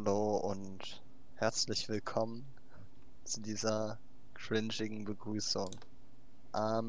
[0.00, 1.02] hallo und
[1.34, 2.46] herzlich willkommen
[3.24, 3.98] zu dieser
[4.32, 5.68] cringigen Begrüßung.
[6.56, 6.88] Ähm,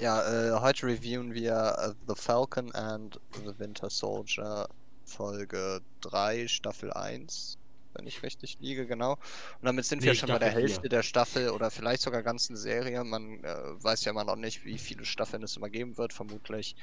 [0.00, 4.70] ja, äh, heute reviewen wir äh, The Falcon and the Winter Soldier
[5.04, 7.58] Folge 3, Staffel 1,
[7.98, 9.12] wenn ich richtig liege, genau.
[9.12, 10.90] Und damit sind wir Nee, schon bei der Hälfte vier.
[10.90, 13.04] der Staffel oder vielleicht sogar ganzen Serie.
[13.04, 16.76] Man äh, weiß ja immer noch nicht, wie viele Staffeln es immer geben wird, vermutlich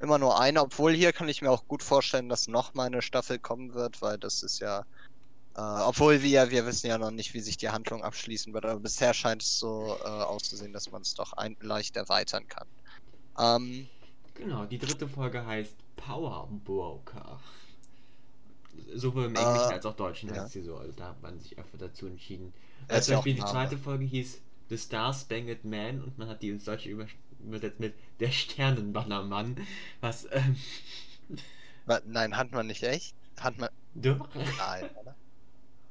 [0.00, 3.00] immer nur eine, obwohl hier kann ich mir auch gut vorstellen, dass noch mal eine
[3.02, 4.80] Staffel kommen wird, weil das ist ja,
[5.56, 8.80] äh, obwohl wir, wir wissen ja noch nicht, wie sich die Handlung abschließen wird, aber
[8.80, 12.68] bisher scheint es so äh, auszusehen, dass man es doch ein, leicht erweitern kann.
[13.38, 13.88] Ähm,
[14.34, 17.40] Genau, die dritte Folge heißt Power Broker.
[18.94, 20.32] Sowohl im Englischen Äh, als auch Deutschen ja.
[20.32, 20.76] heißt sie so.
[20.76, 22.52] Also da hat man sich einfach dazu entschieden.
[22.88, 23.78] Ist zum Beispiel die zweite.
[23.78, 27.06] Folge hieß The Star Spangled Man und man hat die ins Deutsche über
[27.44, 29.56] übersetzt mit Der Sternenbannermann.
[30.00, 30.56] Was, ähm,
[31.86, 33.16] wa- nein, hat man nicht echt?
[33.38, 33.70] Hat man.
[33.94, 34.28] doch.
[34.56, 35.16] Nein, oder?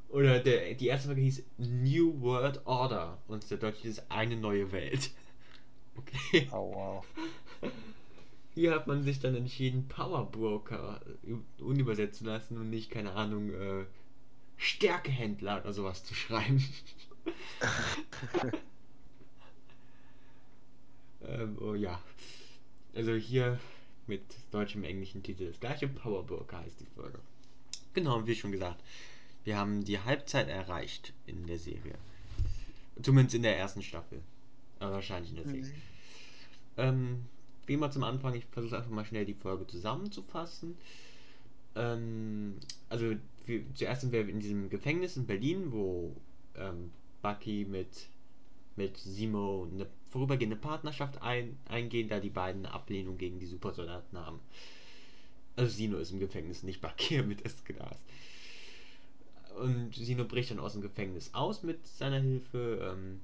[0.09, 4.71] Oder der, die erste Folge hieß New World Order und der Deutsche ist Eine neue
[4.71, 5.11] Welt.
[5.97, 6.51] Okay.
[6.51, 7.05] Oh wow.
[8.55, 13.51] Hier hat man sich dann entschieden, Power Broker äh, unübersetzen lassen und nicht, keine Ahnung,
[13.53, 13.85] äh,
[14.55, 16.63] Stärkehändler oder sowas zu schreiben.
[21.27, 22.01] ähm, oh ja.
[22.95, 23.59] Also hier
[24.07, 27.19] mit deutschem englischen Titel das gleiche, Power Broker heißt die Folge.
[27.93, 28.81] Genau, wie schon gesagt,
[29.43, 31.95] wir haben die Halbzeit erreicht in der Serie.
[33.01, 34.21] Zumindest in der ersten Staffel.
[34.79, 35.73] Aber wahrscheinlich in der Serie.
[35.73, 35.81] Mhm.
[36.77, 37.25] Ähm,
[37.65, 40.77] wie immer zum Anfang, ich versuche einfach mal schnell die Folge zusammenzufassen.
[41.75, 42.55] Ähm,
[42.89, 46.15] also wir, zuerst sind wir in diesem Gefängnis in Berlin, wo
[46.55, 46.91] ähm,
[47.21, 48.07] Bucky mit,
[48.75, 54.17] mit Simo eine vorübergehende Partnerschaft ein, eingehen, da die beiden eine Ablehnung gegen die Supersoldaten
[54.17, 54.39] haben.
[55.55, 57.97] Also Sino ist im Gefängnis, nicht Bucky mit Eskedas.
[59.57, 62.93] Und Sino bricht dann aus dem Gefängnis aus mit seiner Hilfe.
[62.93, 63.21] Ähm,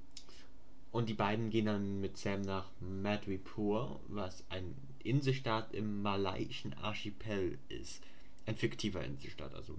[0.91, 7.57] und die beiden gehen dann mit Sam nach Madripur, was ein Inselstaat im malaiischen Archipel
[7.69, 8.01] ist.
[8.45, 9.75] Ein fiktiver Inselstaat, also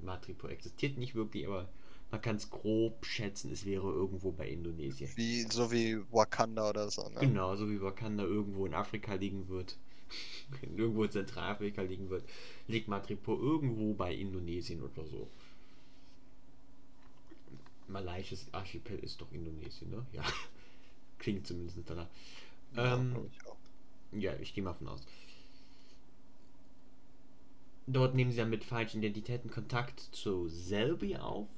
[0.00, 1.68] Madripur existiert nicht wirklich, aber
[2.10, 5.10] man kann es grob schätzen, es wäre irgendwo bei Indonesien.
[5.14, 7.20] Wie, so wie Wakanda oder so, ne?
[7.20, 9.78] Genau, so wie Wakanda irgendwo in Afrika liegen wird,
[10.76, 12.24] irgendwo in Zentralafrika liegen wird,
[12.66, 15.28] liegt Madripur irgendwo bei Indonesien oder so.
[17.92, 20.06] Malaiisches Archipel ist doch Indonesien, ne?
[20.12, 20.22] Ja.
[21.18, 22.08] Klingt zumindest danach.
[22.74, 23.30] Ja, Ähm.
[24.12, 25.00] Ja, ich gehe mal von aus.
[27.86, 31.48] Dort nehmen sie dann mit falschen Identitäten Kontakt zu Selby auf,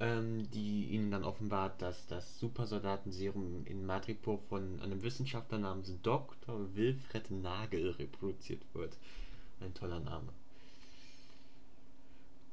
[0.00, 6.74] ähm, die ihnen dann offenbart, dass das Supersoldatenserum in Madripoor von einem Wissenschaftler namens Dr.
[6.74, 8.96] Wilfred Nagel reproduziert wird.
[9.60, 10.32] Ein toller Name.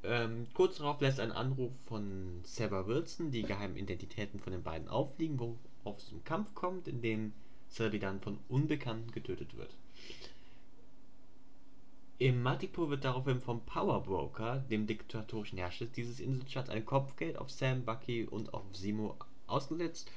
[0.08, 4.88] Ähm, kurz darauf lässt ein Anruf von Sarah Wilson die geheimen Identitäten von den beiden
[4.88, 7.32] aufliegen, worauf es zum Kampf kommt, in dem
[7.68, 9.74] Selby dann von Unbekannten getötet wird.
[12.18, 17.50] Im Matipur wird daraufhin vom Power Broker, dem diktatorischen Herrscher dieses Inselstaats, ein Kopfgeld auf
[17.50, 19.16] Sam, Bucky und auf Simo
[19.48, 20.10] ausgesetzt.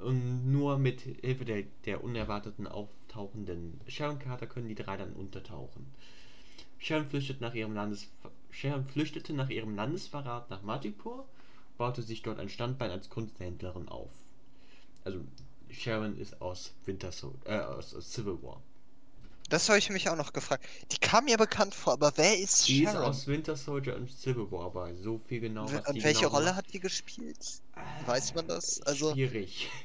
[0.00, 5.86] Und nur mit Hilfe der, der unerwarteten auftauchenden Sharon Carter können die drei dann untertauchen.
[6.78, 8.08] Sharon flüchtet nach ihrem Landes
[8.52, 11.26] Sharon flüchtete nach ihrem Landesverrat nach Matipur,
[11.78, 14.10] baute sich dort ein Standbein als Kunsthändlerin auf.
[15.04, 15.18] Also
[15.70, 18.60] Sharon ist aus Winter Sol äh, aus, aus Civil War.
[19.48, 20.64] Das habe ich mich auch noch gefragt.
[20.92, 23.08] Die kam mir bekannt vor, aber wer ist Die ist Sharon?
[23.08, 25.68] aus Winter Soldier und Civil War, aber so viel genau.
[25.70, 27.60] W- was Und die welche genau Rolle macht- hat die gespielt?
[28.06, 28.80] weiß man das?
[28.82, 29.68] Also- Schwierig.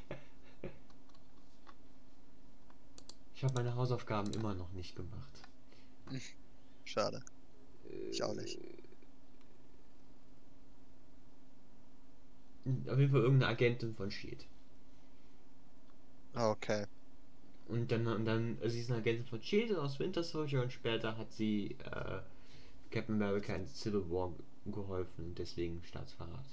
[3.35, 5.31] Ich habe meine Hausaufgaben immer noch nicht gemacht.
[6.85, 7.21] Schade.
[8.11, 8.59] Ich auch nicht.
[12.65, 14.45] Äh, Auf jeden Fall irgendeine Agentin von Shield.
[16.33, 16.85] Ah, Okay.
[17.67, 20.73] Und dann, und dann, also sie ist eine Agentin von Shield aus Winter Soldier und
[20.73, 22.19] später hat sie äh,
[22.91, 24.33] Captain America in Civil War
[24.65, 26.45] geholfen und deswegen Staatsverrat.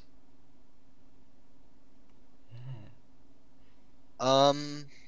[4.20, 5.03] Ähm, Ich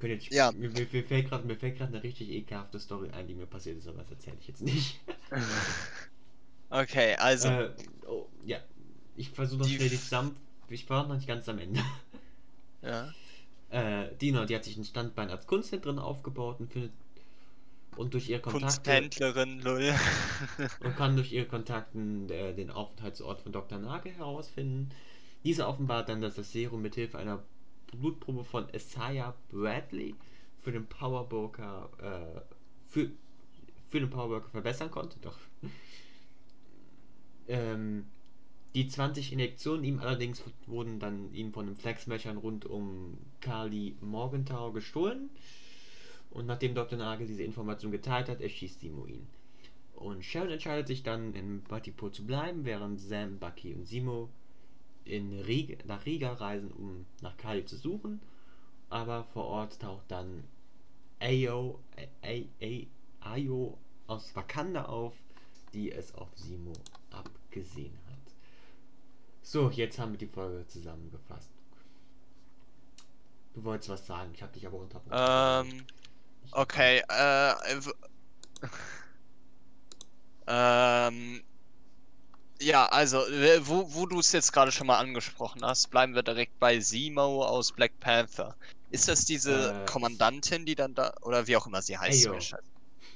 [0.00, 0.32] könnte jetzt.
[0.32, 0.50] Ja.
[0.52, 4.10] Mir, mir, fällt gerade eine richtig ekelhafte Story ein, die mir passiert ist, aber das
[4.10, 5.00] erzähle ich jetzt nicht.
[6.70, 7.70] okay, also, Äh,
[8.06, 8.58] oh, ja.
[9.16, 10.34] Ich versuche noch Die schnell zusammen.
[10.68, 11.80] Ich war noch nicht ganz am Ende.
[12.82, 13.12] ja.
[13.72, 16.90] Äh, Dina, die hat sich ein Standbein als Kunsthändlerin aufgebaut und findet.
[17.94, 18.66] Und durch ihre Kontakte.
[18.66, 19.94] Kunsthändlerin, lol.
[20.80, 23.78] und kann durch ihre Kontakten äh, den Aufenthaltsort von Dr.
[23.78, 24.90] Nagel herausfinden.
[25.44, 27.44] Diese offenbart dann, dass das Serum mithilfe einer
[27.96, 30.14] Blutprobe von Isaiah Bradley
[30.60, 32.40] für den Powerbroker äh,
[32.88, 33.10] für,
[33.88, 35.38] für den Powerworker verbessern konnte, doch.
[37.48, 38.06] ähm,
[38.74, 44.70] die 20 Injektionen ihm allerdings wurden dann ihm von den Flexmeshern rund um Carly Morgenthau
[44.70, 45.30] gestohlen.
[46.30, 46.96] Und nachdem Dr.
[46.96, 49.26] Nagel diese Information geteilt hat, erschießt Simo ihn.
[49.94, 54.30] Und Sharon entscheidet sich dann in Batipur zu bleiben, während Sam, Bucky und Simo
[55.04, 58.20] in Riga, nach Riga reisen, um nach Kali zu suchen.
[58.88, 60.44] Aber vor Ort taucht dann
[61.20, 61.80] Ayo,
[63.20, 65.14] Ayo aus Wakanda auf,
[65.72, 66.72] die es auf Simo
[67.10, 68.18] abgesehen hat.
[69.42, 71.50] So, jetzt haben wir die Folge zusammengefasst.
[73.54, 75.70] Du wolltest was sagen, ich habe dich aber unterbrochen.
[75.70, 75.86] Ähm,
[76.52, 77.54] okay, äh,
[80.46, 81.42] ähm,
[82.60, 86.58] ja, also, wo, wo du es jetzt gerade schon mal angesprochen hast, bleiben wir direkt
[86.58, 88.54] bei Zemo aus Black Panther.
[88.90, 92.26] Ist das diese äh, Kommandantin, die dann da, oder wie auch immer sie heißt?
[92.26, 92.38] Ayo.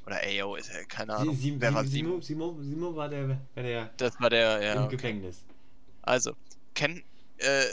[0.06, 1.36] Oder Ayo, ist ja keine Ahnung.
[1.36, 2.20] Sie, sie, Wer war Simo?
[2.20, 3.90] Simo, Simo war der, war der.
[3.96, 4.72] Das war der, ja.
[4.74, 4.96] Im okay.
[4.96, 5.38] Gefängnis.
[6.02, 6.34] Also,
[6.74, 7.02] kenn,
[7.38, 7.64] äh,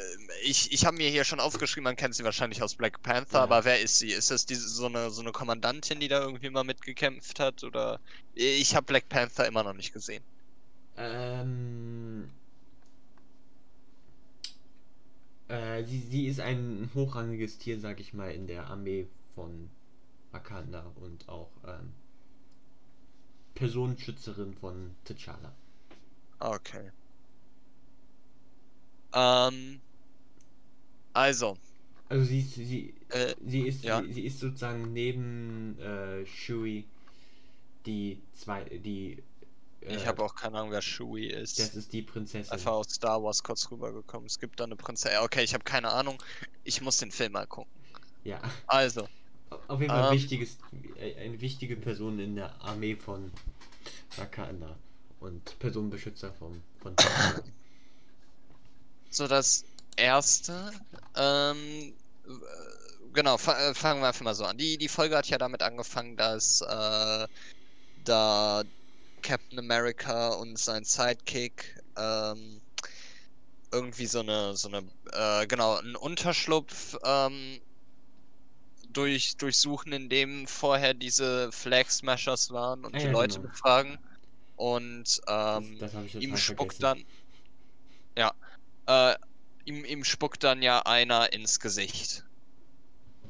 [0.43, 3.43] ich, ich habe mir hier schon aufgeschrieben, man kennt sie wahrscheinlich aus Black Panther, ja.
[3.43, 4.11] aber wer ist sie?
[4.11, 7.63] Ist das diese, so, eine, so eine Kommandantin, die da irgendwie mal mitgekämpft hat?
[7.63, 7.99] Oder.
[8.33, 10.23] Ich habe Black Panther immer noch nicht gesehen.
[10.97, 12.29] Ähm.
[15.47, 19.69] Äh, sie, sie ist ein hochrangiges Tier, sag ich mal, in der Armee von
[20.31, 21.91] Wakanda und auch ähm,
[23.55, 25.51] Personenschützerin von T'Challa.
[26.39, 26.91] Okay.
[29.13, 29.81] Ähm,
[31.13, 31.57] also.
[32.09, 34.01] Also sie, sie, äh, sie ist ja.
[34.01, 36.85] sie, sie, ist sozusagen neben äh, Shui
[37.85, 39.21] die zwei die
[39.81, 41.59] äh, ich habe auch keine Ahnung, wer Shui ist.
[41.59, 42.51] Das ist die Prinzessin.
[42.51, 44.27] Einfach aus Star Wars kurz rübergekommen.
[44.27, 45.19] Es gibt da eine Prinzessin.
[45.19, 46.21] Okay, ich habe keine Ahnung.
[46.63, 47.71] Ich muss den Film mal gucken.
[48.23, 48.41] Ja.
[48.67, 49.07] Also.
[49.67, 50.57] Auf jeden Fall ähm, wichtiges,
[50.97, 53.31] äh, eine wichtige Person in der Armee von
[54.15, 54.77] Wakanda
[55.19, 56.95] und Personenbeschützer vom, von
[59.09, 59.65] So, das
[59.97, 60.71] erste,
[61.15, 61.93] ähm,
[63.13, 64.57] genau, äh, fangen wir einfach mal so an.
[64.57, 67.27] Die, die Folge hat ja damit angefangen, dass äh,
[68.05, 68.63] da
[69.21, 72.61] Captain America und sein Sidekick ähm,
[73.71, 74.83] irgendwie so eine, so eine,
[75.13, 77.61] äh, genau, einen Unterschlupf ähm,
[78.89, 83.49] durch, durchsuchen, in dem vorher diese Flag Smashers waren und ah, die ja, Leute genau.
[83.49, 83.97] befragen.
[84.57, 87.05] Und ähm, das, das ihm spuckt vergessen.
[88.15, 88.33] dann.
[88.87, 89.11] Ja.
[89.13, 89.17] Äh,
[89.65, 92.25] ihm, ihm spuckt dann ja einer ins Gesicht.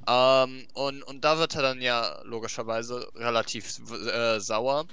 [0.07, 4.85] Ähm, und, und da wird er dann ja logischerweise relativ äh, sauer.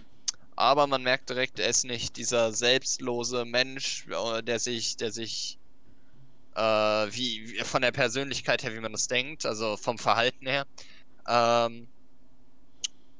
[0.58, 5.56] Aber man merkt direkt, er ist nicht dieser selbstlose Mensch, äh, der sich, der sich
[6.56, 10.66] äh, wie, wie, von der Persönlichkeit her, wie man das denkt, also vom Verhalten her,
[11.28, 11.86] ähm,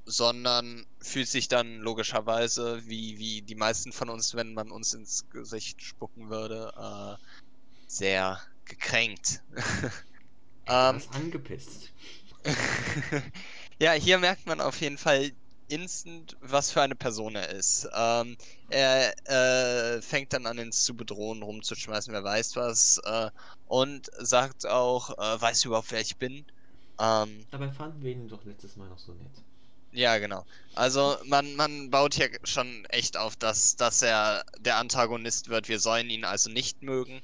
[0.05, 5.31] sondern fühlt sich dann logischerweise, wie, wie die meisten von uns, wenn man uns ins
[5.31, 7.23] Gesicht spucken würde, äh,
[7.87, 9.45] sehr gekränkt.
[10.67, 11.93] ähm, angepisst.
[13.79, 15.31] ja, hier merkt man auf jeden Fall
[15.69, 17.89] instant, was für eine Person er ist.
[17.95, 18.37] Ähm,
[18.71, 22.99] er äh, fängt dann an, ihn zu bedrohen, rumzuschmeißen, wer weiß was.
[23.05, 23.31] Äh,
[23.67, 26.45] und sagt auch, äh, weißt du überhaupt, wer ich bin?
[27.01, 29.45] Ähm, Dabei fanden wir ihn doch letztes Mal noch so nett.
[29.93, 30.45] Ja, genau.
[30.75, 35.69] Also man, man baut hier schon echt auf, dass, dass er der Antagonist wird.
[35.69, 37.23] Wir sollen ihn also nicht mögen.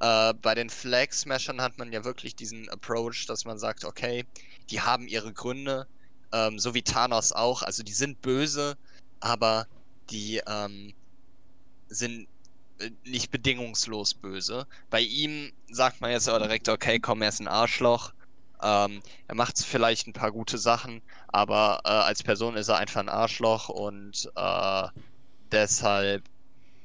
[0.00, 4.24] Äh, bei den Flag Smashern hat man ja wirklich diesen Approach, dass man sagt, okay,
[4.70, 5.86] die haben ihre Gründe,
[6.32, 7.62] ähm, so wie Thanos auch.
[7.62, 8.76] Also die sind böse,
[9.20, 9.66] aber
[10.10, 10.92] die ähm,
[11.88, 12.28] sind
[12.78, 14.66] äh, nicht bedingungslos böse.
[14.90, 18.12] Bei ihm sagt man jetzt aber direkt, okay, komm, er ist ein Arschloch.
[18.60, 23.00] Ähm, er macht vielleicht ein paar gute Sachen, aber äh, als Person ist er einfach
[23.00, 24.88] ein Arschloch und äh,
[25.52, 26.24] deshalb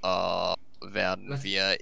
[0.03, 1.43] äh, werden Was?
[1.43, 1.77] wir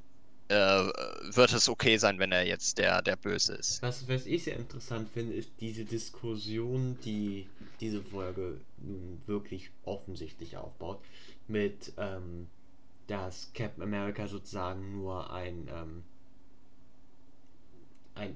[0.52, 3.82] äh, wird es okay sein, wenn er jetzt der, der Böse ist.
[3.82, 7.48] Was, was ich sehr interessant finde, ist diese Diskussion, die
[7.80, 11.00] diese Folge nun wirklich offensichtlich aufbaut,
[11.48, 12.48] mit, ähm,
[13.08, 16.04] dass Captain America sozusagen nur ein, ähm,
[18.16, 18.36] ein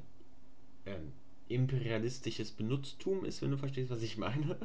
[0.85, 1.11] ähm,
[1.49, 4.57] imperialistisches Benutztum ist, wenn du verstehst, was ich meine.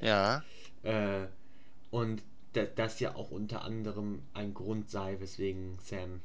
[0.00, 0.42] Ja.
[0.82, 1.26] Äh,
[1.90, 6.20] und das ja auch unter anderem ein Grund sei, weswegen Sam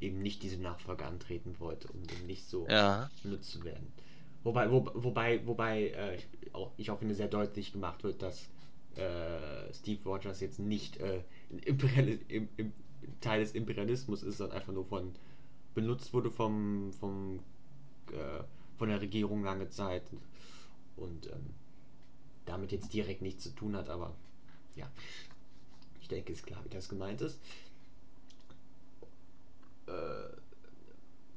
[0.00, 3.10] eben nicht diese Nachfolge antreten wollte, um eben nicht so ja.
[3.22, 3.92] benutzt zu werden.
[4.42, 8.48] Wobei, wo, wobei, wobei äh, ich, auch, ich auch finde, sehr deutlich gemacht wird, dass
[8.96, 11.22] äh, Steve Rogers jetzt nicht äh,
[11.66, 12.72] im, im,
[13.20, 15.14] Teil des Imperialismus ist, sondern einfach nur von
[15.74, 17.40] benutzt wurde vom, vom
[18.12, 18.42] äh,
[18.80, 20.02] von der Regierung lange Zeit
[20.96, 21.50] und ähm,
[22.46, 24.14] damit jetzt direkt nichts zu tun hat, aber
[24.74, 24.90] ja.
[26.00, 27.38] Ich denke, ist klar, wie das gemeint ist.
[29.90, 30.36] Äh,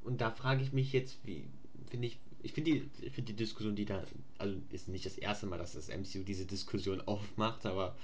[0.04, 1.46] und da frage ich mich jetzt, wie
[1.88, 4.02] finde ich, ich finde die, find die Diskussion, die da,
[4.38, 7.96] also ist nicht das erste Mal, dass das MCU diese Diskussion aufmacht, aber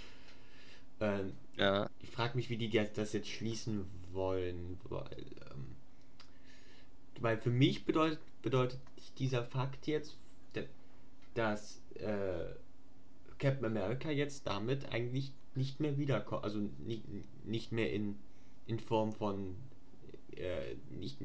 [1.00, 1.88] ähm, ja.
[2.00, 5.66] ich frage mich, wie die das jetzt schließen wollen, weil, ähm,
[7.21, 8.80] weil für mich bedeutet, bedeutet
[9.19, 10.16] dieser Fakt jetzt,
[11.35, 12.47] dass äh,
[13.38, 17.04] Captain America jetzt damit eigentlich nicht mehr wiederkommt, also nicht,
[17.45, 18.16] nicht mehr in,
[18.66, 19.54] in Form von
[20.37, 21.18] äh, nicht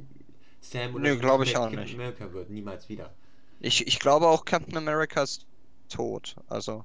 [0.62, 1.93] Sam oder nee, glaube ich auch Captain nicht.
[1.95, 3.13] America wird niemals wieder.
[3.59, 5.45] Ich, ich glaube auch Captain America ist
[5.89, 6.83] tot, also.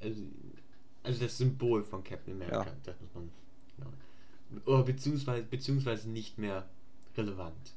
[0.00, 0.22] Also,
[1.02, 2.76] also das Symbol von Captain America, ja.
[2.84, 3.30] das muss man.
[3.78, 4.62] Ja.
[4.72, 6.68] Oder beziehungsweise, beziehungsweise nicht mehr
[7.16, 7.72] relevant.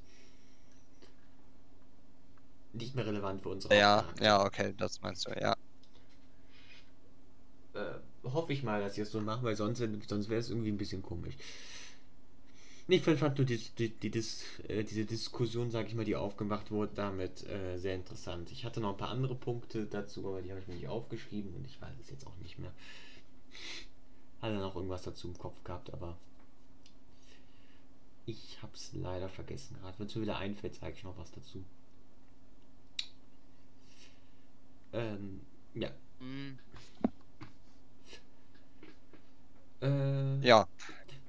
[2.73, 5.55] Nicht mehr relevant für unsere Ja, ja, okay, das meinst du, ja.
[7.73, 10.71] Äh, hoffe ich mal, dass sie es so machen, weil sonst, sonst wäre es irgendwie
[10.71, 11.35] ein bisschen komisch.
[12.91, 14.23] Ich fand nur die, die, die,
[14.67, 18.51] äh, diese Diskussion, sag ich mal, die aufgemacht wurde, damit äh, sehr interessant.
[18.51, 21.53] Ich hatte noch ein paar andere Punkte dazu, aber die habe ich mir nicht aufgeschrieben
[21.53, 22.73] und ich weiß es jetzt auch nicht mehr.
[24.41, 26.17] Hatte noch irgendwas dazu im Kopf gehabt, aber
[28.25, 29.99] ich habe es leider vergessen gerade.
[29.99, 31.63] Wenn es mir wieder einfällt, zeige ich noch was dazu.
[34.93, 35.41] Ähm,
[35.75, 35.91] ja.
[36.19, 36.57] Mhm.
[39.81, 40.67] Äh, ja.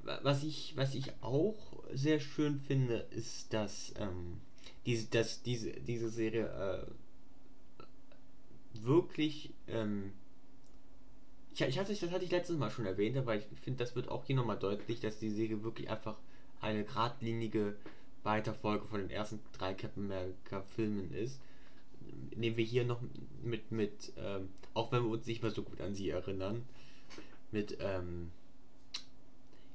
[0.02, 4.40] Was ich, was ich auch sehr schön finde, ist, dass, ähm,
[4.87, 6.87] diese, dass diese, diese Serie äh,
[8.85, 9.52] wirklich.
[9.69, 10.12] Ähm,
[11.52, 14.09] ich, ich hatte, das hatte ich letztes Mal schon erwähnt, aber ich finde, das wird
[14.09, 16.16] auch hier nochmal deutlich, dass die Serie wirklich einfach
[16.61, 17.76] eine geradlinige
[18.23, 21.40] Weiterfolge von den ersten drei Captain America Filmen ist.
[22.37, 23.00] Nehmen wir hier noch
[23.42, 26.64] mit, mit ähm, auch wenn wir uns nicht mehr so gut an sie erinnern,
[27.50, 28.30] mit, ähm,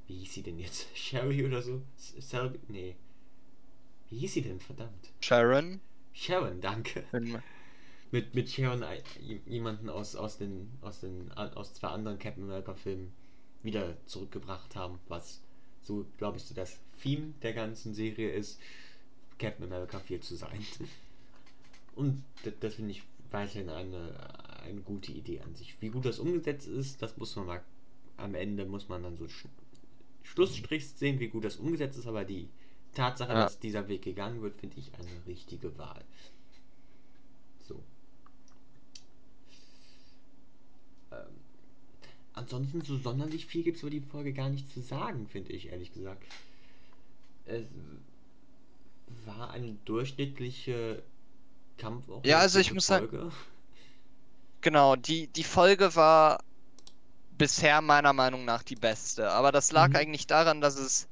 [0.07, 0.87] wie hieß sie denn jetzt?
[0.97, 1.81] Sherry oder so?
[1.97, 2.59] Selby?
[2.67, 2.95] Nee.
[4.09, 5.11] Wie hieß sie denn, verdammt?
[5.21, 5.79] Sharon?
[6.13, 7.03] Sharon, danke.
[8.11, 8.83] mit, mit Sharon
[9.45, 13.11] jemanden aus, aus den, aus den, aus zwei anderen Captain America Filmen
[13.63, 15.41] wieder zurückgebracht haben, was
[15.81, 18.59] so, glaube ich, so das Theme der ganzen Serie ist,
[19.39, 20.65] Captain America 4 zu sein.
[21.95, 24.13] Und das, das finde ich weiterhin eine,
[24.63, 25.75] eine gute Idee an sich.
[25.81, 27.63] Wie gut das umgesetzt ist, das muss man mal
[28.17, 29.27] am Ende muss man dann so
[30.25, 32.49] Schlussstrich sehen, wie gut das umgesetzt ist, aber die
[32.93, 33.43] Tatsache, ja.
[33.43, 36.03] dass dieser Weg gegangen wird, finde ich eine richtige Wahl.
[37.67, 37.81] So.
[41.11, 41.17] Ähm,
[42.33, 45.69] ansonsten so sonderlich viel gibt es über die Folge gar nicht zu sagen, finde ich,
[45.69, 46.23] ehrlich gesagt.
[47.45, 47.65] Es
[49.25, 51.03] war eine durchschnittliche
[51.77, 52.05] Kampf.
[52.23, 53.31] Ja, also ich muss sagen.
[54.61, 56.43] Genau, die, die Folge war
[57.37, 59.29] bisher meiner Meinung nach die beste.
[59.31, 59.95] Aber das lag mhm.
[59.95, 61.07] eigentlich daran, dass es.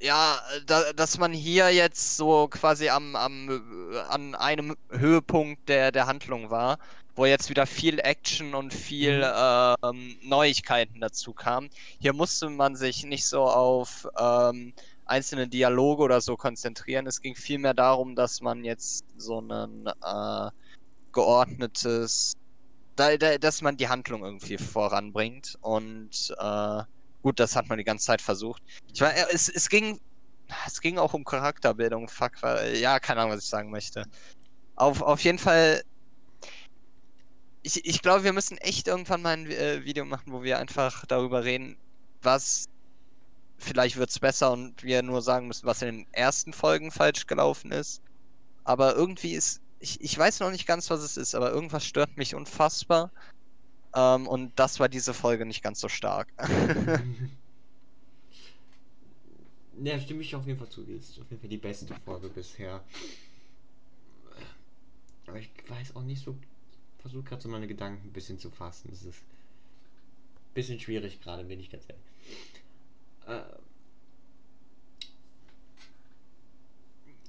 [0.00, 6.06] Ja, da, dass man hier jetzt so quasi am, am, an einem Höhepunkt der, der
[6.06, 6.78] Handlung war,
[7.14, 9.76] wo jetzt wieder viel Action und viel mhm.
[9.84, 11.68] ähm, Neuigkeiten dazu kam.
[12.00, 14.72] Hier musste man sich nicht so auf ähm,
[15.04, 17.06] einzelne Dialoge oder so konzentrieren.
[17.06, 20.50] Es ging vielmehr darum, dass man jetzt so ein äh,
[21.12, 22.34] geordnetes
[22.96, 25.56] da, da, dass man die Handlung irgendwie voranbringt.
[25.60, 26.82] Und äh,
[27.22, 28.62] gut, das hat man die ganze Zeit versucht.
[28.92, 30.00] Ich meine, äh, es, es ging.
[30.66, 34.04] Es ging auch um Charakterbildung, fuck, weil, ja, keine Ahnung, was ich sagen möchte.
[34.76, 35.82] Auf, auf jeden Fall.
[37.62, 41.06] Ich, ich glaube, wir müssen echt irgendwann mal ein äh, Video machen, wo wir einfach
[41.06, 41.78] darüber reden,
[42.20, 42.66] was
[43.56, 47.26] vielleicht wird es besser und wir nur sagen müssen, was in den ersten Folgen falsch
[47.26, 48.02] gelaufen ist.
[48.64, 52.16] Aber irgendwie ist ich, ich weiß noch nicht ganz, was es ist, aber irgendwas stört
[52.16, 53.10] mich unfassbar.
[53.94, 56.32] Ähm, und das war diese Folge nicht ganz so stark.
[59.82, 60.82] ja, stimme ich auf jeden Fall zu.
[60.82, 62.82] Das ist auf jeden Fall die beste Folge bisher.
[65.26, 66.36] Aber ich weiß auch nicht so.
[67.00, 68.90] Versuche gerade so meine Gedanken ein bisschen zu fassen.
[68.92, 72.04] Es ist ein bisschen schwierig gerade, bin ich ganz ehrlich.
[73.26, 73.42] Äh,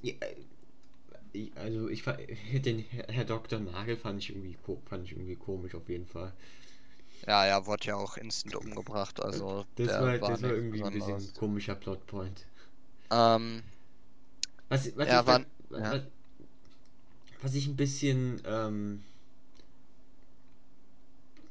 [0.03, 0.13] ja,
[1.55, 2.03] also ich
[2.61, 3.59] den Herr Dr.
[3.59, 6.33] Nagel fand ich irgendwie fand ich irgendwie komisch auf jeden Fall.
[7.25, 11.07] Ja, ja, wurde ja auch instant umgebracht, also das war, war, das war irgendwie besonders.
[11.07, 12.45] ein bisschen komischer Plotpoint.
[13.11, 13.63] Ähm,
[14.67, 16.03] was, was, ja, ich, war, was, ja.
[17.41, 19.03] was, ich ein bisschen ähm,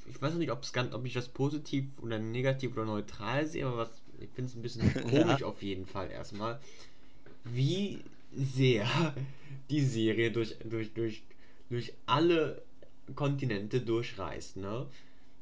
[0.07, 4.31] ich weiß nicht, ob ich das positiv oder negativ oder neutral sehe, aber was ich
[4.31, 6.61] finde es ein bisschen komisch auf jeden Fall erstmal,
[7.45, 8.87] wie sehr
[9.71, 11.23] die Serie durch, durch, durch,
[11.71, 12.63] durch alle
[13.15, 14.87] Kontinente durchreist, ne?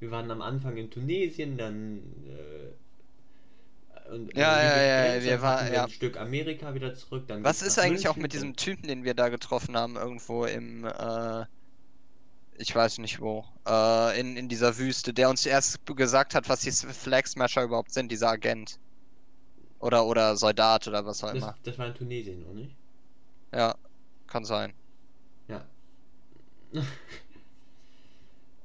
[0.01, 5.61] wir waren am Anfang in Tunesien, dann äh, und, Ja, ja, ja, wir dann war-
[5.61, 5.85] hatten wir ja.
[5.85, 7.25] ein Stück Amerika wieder zurück.
[7.29, 10.45] Dann Was ist eigentlich auch München, mit diesem Typen, den wir da getroffen haben, irgendwo
[10.47, 11.45] im, äh,
[12.59, 16.61] ich weiß nicht wo, äh, in, in dieser Wüste, der uns erst gesagt hat, was
[16.61, 18.79] die Flag Smasher überhaupt sind, dieser Agent.
[19.81, 21.57] Oder, oder Soldat oder was auch Das, immer.
[21.63, 22.77] das war in Tunesien, oder nicht?
[23.53, 23.75] Ja,
[24.27, 24.73] kann sein.
[25.49, 25.65] Ja.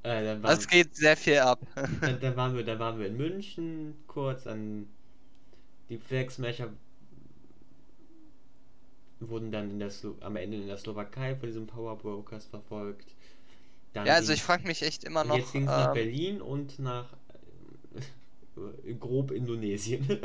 [0.03, 1.59] äh, Es geht sehr viel ab.
[2.01, 4.87] dann, dann, waren wir, dann waren wir in München kurz, dann
[5.89, 6.69] die Flag Smasher
[9.19, 13.15] wurden dann in der Slo am Ende in der Slowakei von diesen Power Brokers verfolgt.
[13.93, 15.37] Dann ja, also ich frage mich echt immer noch.
[15.37, 17.13] Jetzt ging es nach ähm, Berlin und nach
[18.83, 20.19] äh, grob Indonesien.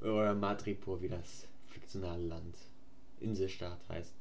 [0.00, 2.56] Oder Madripur, wie das fiktionale Land,
[3.20, 4.12] Inselstaat heißt.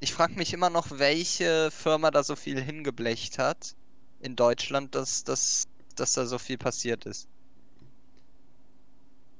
[0.00, 3.76] Ich frage mich immer noch, welche Firma da so viel hingeblecht hat
[4.20, 7.28] in Deutschland, dass, dass, dass da so viel passiert ist.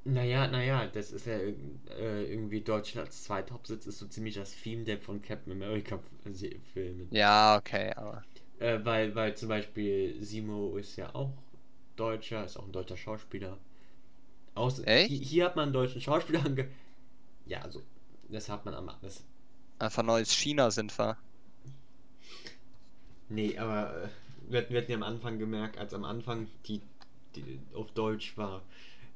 [0.05, 4.83] Naja, naja, das ist ja äh, irgendwie Deutschlands zweiter Hauptsitz ist so ziemlich das Theme
[4.83, 6.01] der von Captain America
[6.73, 7.07] Filmen.
[7.13, 8.25] Ja, okay, aber.
[8.59, 11.33] Äh, weil, weil zum Beispiel Simo ist ja auch
[11.95, 13.59] Deutscher, ist auch ein deutscher Schauspieler.
[14.55, 15.09] Aus, Echt?
[15.09, 16.69] Hier, hier hat man einen deutschen Schauspieler ange...
[17.47, 17.83] Ja, also,
[18.29, 18.91] das hat man am...
[19.01, 19.25] Das,
[19.79, 21.17] Einfach neues China sind wir.
[23.29, 24.09] nee, aber äh,
[24.49, 26.81] wir, wir hatten ja am Anfang gemerkt, als am Anfang die,
[27.35, 28.63] die auf Deutsch war,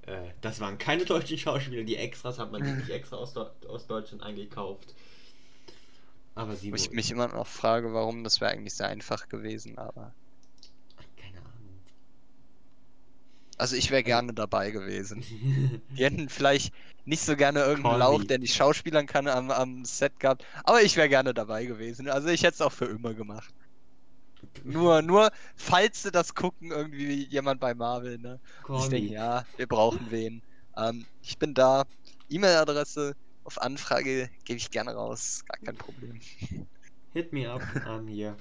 [0.06, 4.22] äh, das waren keine deutschen Schauspieler, die Extras hat man nicht extra aus, aus Deutschland
[4.22, 4.94] eingekauft.
[6.34, 6.76] Aber Wo Simo...
[6.76, 10.14] ich mich immer noch frage, warum, das wäre eigentlich sehr einfach gewesen, aber.
[11.16, 11.80] Keine Ahnung.
[13.56, 15.22] Also ich wäre gerne dabei gewesen.
[15.96, 20.18] Die hätten vielleicht nicht so gerne irgendeinen Lauch, der nicht schauspielern kann, am, am Set
[20.20, 20.44] gehabt.
[20.64, 22.08] Aber ich wäre gerne dabei gewesen.
[22.08, 23.54] Also ich hätte es auch für immer gemacht.
[24.64, 28.40] Nur, nur, falls sie das gucken, irgendwie jemand bei Marvel, ne?
[28.64, 30.42] Call ich denke, ja, wir brauchen wen.
[30.76, 31.84] Ähm, ich bin da.
[32.28, 35.44] E-Mail-Adresse auf Anfrage gebe ich gerne raus.
[35.46, 36.20] Gar kein Problem.
[37.14, 38.36] Hit me up, I'm here.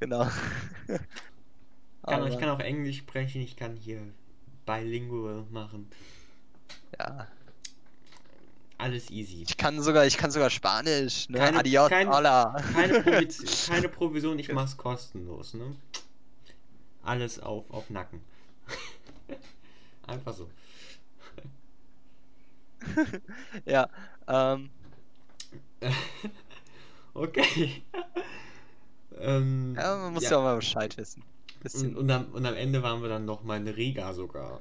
[0.00, 0.28] Genau.
[2.08, 4.00] Kann, ich kann auch Englisch sprechen, ich kann hier
[4.66, 5.88] bilingual machen.
[6.98, 7.26] ja.
[8.80, 9.42] Alles easy.
[9.42, 11.38] Ich kann sogar, ich kann sogar Spanisch, ne?
[11.38, 12.62] Keine- Adios, kein- hola.
[12.74, 15.74] Keine, Proviz keine Provision, ich mach's kostenlos, ne?
[17.02, 18.20] Alles auf, auf Nacken.
[20.06, 20.48] Einfach so.
[23.66, 23.88] Ja,
[24.28, 24.70] ähm,
[27.14, 27.82] okay.
[29.18, 31.22] ähm, ja, man muss ja, auch mal Bescheid wissen.
[31.74, 34.60] Und, und, am, und am Ende waren wir dann noch mal in Riga sogar.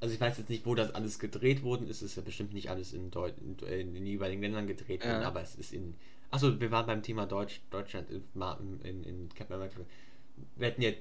[0.00, 2.02] Also ich weiß jetzt nicht, wo das alles gedreht worden ist.
[2.02, 5.22] Es ist ja bestimmt nicht alles in, Deu in, in den jeweiligen Ländern gedreht worden,
[5.22, 5.28] Ja.
[5.28, 5.94] aber es ist in.
[6.30, 8.22] Achso, wir waren beim Thema Deutsch, Deutschland in,
[8.82, 9.80] in, in Captain America.
[10.56, 10.98] Wir hatten ja äh,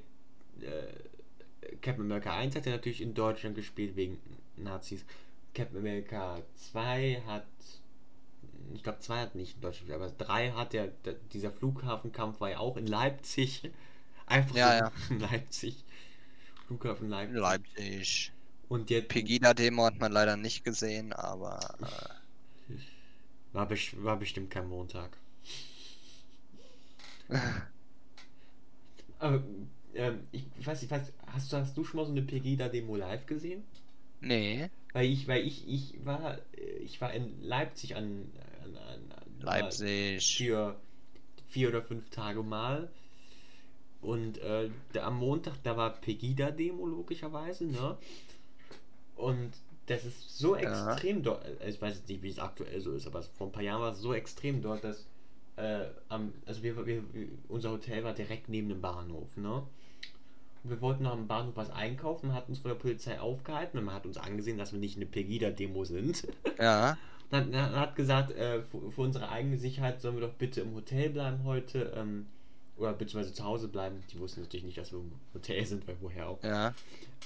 [1.81, 4.19] Captain America 1 hat ja natürlich in Deutschland gespielt wegen
[4.57, 5.05] Nazis.
[5.53, 7.45] Captain America 2 hat.
[8.73, 10.87] Ich glaube 2 hat nicht in Deutschland gespielt, aber 3 hat ja.
[11.33, 13.69] Dieser Flughafenkampf war ja auch in Leipzig.
[14.27, 15.85] Einfach Ja, in Leipzig.
[16.67, 17.61] Flughafen Leipzig.
[17.81, 18.31] Leipzig.
[18.69, 22.15] Und jetzt Pegida-Demo hat man leider nicht gesehen, aber äh,
[23.53, 25.17] war, bes war bestimmt kein Montag.
[29.19, 29.43] Aber
[29.95, 33.25] ähm, ich weiß nicht, weiß, hast, du, hast du schon mal so eine Pegida-Demo live
[33.25, 33.63] gesehen?
[34.21, 34.69] nee.
[34.93, 36.39] Weil ich, weil ich, ich war,
[36.81, 38.31] ich war in Leipzig an,
[38.63, 40.23] an, an, an Leipzig.
[40.27, 40.79] für
[41.47, 42.89] vier oder fünf Tage mal.
[44.03, 47.97] Und äh, da, am Montag, da war Pegida-Demo logischerweise, ne?
[49.15, 49.51] Und
[49.87, 50.91] das ist so Ja.
[50.91, 51.45] extrem dort.
[51.61, 53.81] äh, Ich weiß jetzt nicht, wie es aktuell so ist, aber vor ein paar Jahren
[53.81, 55.05] war es so extrem dort, dass
[55.55, 57.03] äh, am, also wir, wir,
[57.47, 59.63] unser Hotel war direkt neben dem Bahnhof, ne?
[60.63, 63.83] Und wir wollten noch am Bahnhof was einkaufen, hat uns von der Polizei aufgehalten und
[63.85, 66.27] man hat uns angesehen, dass wir nicht eine Pegida-Demo sind.
[66.59, 66.97] Ja.
[67.31, 70.75] Dann, dann hat gesagt, äh, für, für unsere eigene Sicherheit sollen wir doch bitte im
[70.75, 71.91] Hotel bleiben heute.
[71.95, 72.27] Ähm,
[72.77, 74.03] oder beziehungsweise zu Hause bleiben.
[74.11, 76.43] Die wussten natürlich nicht, dass wir im Hotel sind, weil woher auch.
[76.43, 76.73] Ja.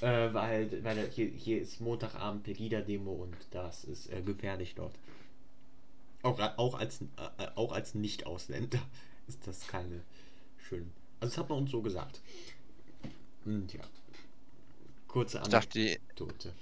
[0.01, 4.93] Äh, weil weil hier, hier ist Montagabend Pegida-Demo und das ist äh, gefährlich dort.
[6.23, 8.79] Auch, auch als, äh, auch als Nicht-Ausländer
[9.27, 10.01] ist das keine
[10.67, 10.91] schön.
[11.19, 12.21] Also das hat man uns so gesagt.
[13.45, 13.81] Und ja.
[15.07, 15.99] Kurze Ich dachte, die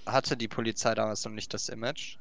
[0.06, 2.17] hatte die Polizei damals noch nicht das Image.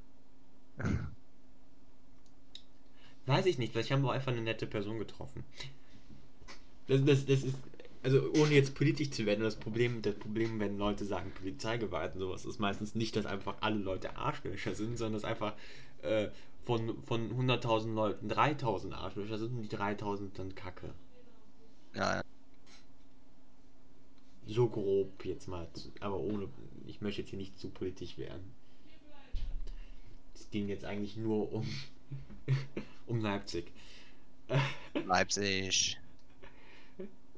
[3.27, 5.45] Weiß ich nicht, vielleicht haben wir einfach eine nette Person getroffen.
[6.87, 7.57] Das, das, das ist,
[8.03, 12.21] also ohne jetzt politisch zu werden, das Problem, das Problem, wenn Leute sagen Polizeigewalt und
[12.21, 15.55] sowas, ist meistens nicht, dass einfach alle Leute Arschlöcher sind, sondern dass einfach
[16.03, 16.29] äh,
[16.65, 20.93] von, von 100.000 Leuten 3.000 Arschlöcher sind und die 3.000 dann Kacke.
[21.95, 22.23] Ja, ja.
[24.47, 25.67] So grob jetzt mal,
[26.01, 26.49] aber ohne.
[26.87, 28.53] Ich möchte jetzt hier nicht zu politisch werden.
[30.35, 31.67] Es ging jetzt eigentlich nur um
[33.07, 33.73] um Leipzig.
[35.07, 35.99] Leipzig.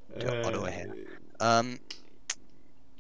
[0.09, 0.95] Der Äh, Otto her.
[1.41, 1.79] Ähm,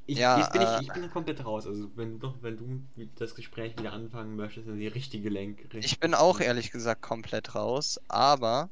[0.08, 1.66] Ich, Ja, jetzt bin äh, ich, bin da komplett raus.
[1.66, 5.68] Also wenn du noch, wenn du das Gespräch wieder anfangen möchtest, in die richtige Lenk.
[5.74, 8.68] ich bin auch ehrlich gesagt komplett raus, aber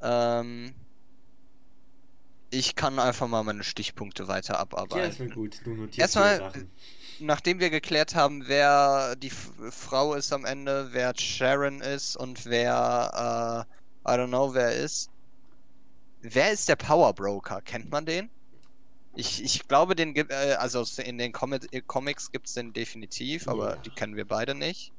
[0.00, 0.74] ähm,
[2.50, 5.18] ich kann einfach mal meine Stichpunkte weiter Ja, das abarbeiten.
[5.20, 5.60] wäre gut.
[5.64, 6.70] Du notierst Erstmal- Sachen.
[7.20, 13.66] Nachdem wir geklärt haben, wer die Frau ist am Ende, wer Sharon ist und wer,
[14.04, 15.08] äh, I don't know, wer ist.
[16.22, 17.60] Wer ist der Power Broker?
[17.62, 18.30] Kennt man den?
[19.14, 22.72] Ich, ich glaube, den gibt, äh, also in den Comi äh, Comics gibt es den
[22.74, 23.84] definitiv, aber Ja.
[23.84, 24.94] die kennen wir beide nicht.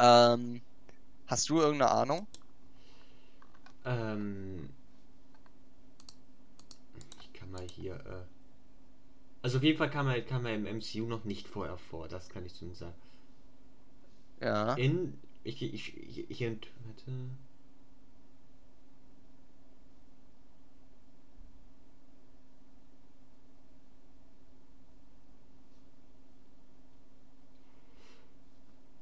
[0.00, 0.62] Ähm,
[1.26, 2.28] hast du irgendeine Ahnung?
[3.84, 4.70] Ähm,
[7.20, 7.94] ich kann mal hier.
[8.06, 8.24] Äh,
[9.42, 12.30] also auf jeden Fall kam er, kam er im MCU noch nicht vorher vor, das
[12.30, 12.94] kann ich zumindest sagen.
[14.40, 14.80] Ja.
[14.80, 15.20] In.
[15.44, 17.12] Ich, ich, ich, ich ent- warte.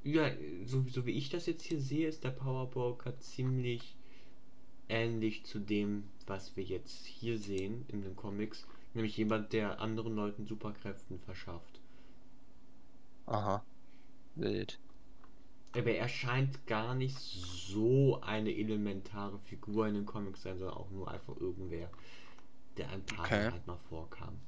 [0.04, 0.30] Ja,
[0.64, 3.96] so, so wie ich das jetzt hier sehe, ist der Powerbroker ziemlich
[4.88, 8.66] ähnlich zu dem, was wir jetzt hier sehen in den Comics.
[8.94, 11.80] Nämlich jemand, der anderen Leuten Superkräften verschafft.
[13.26, 13.62] Aha.
[14.34, 14.78] Wild.
[15.72, 20.90] Aber er scheint gar nicht so eine elementare Figur in den Comics sein, sondern auch
[20.90, 21.90] nur einfach irgendwer,
[22.78, 23.44] der ein paar Okay.
[23.44, 24.38] Mal halt mal vorkam.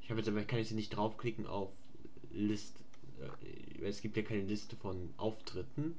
[0.00, 1.70] Ich habe jetzt aber, kann ich sie nicht draufklicken auf
[2.30, 2.83] List.
[3.20, 5.98] Äh, es gibt ja keine Liste von Auftritten.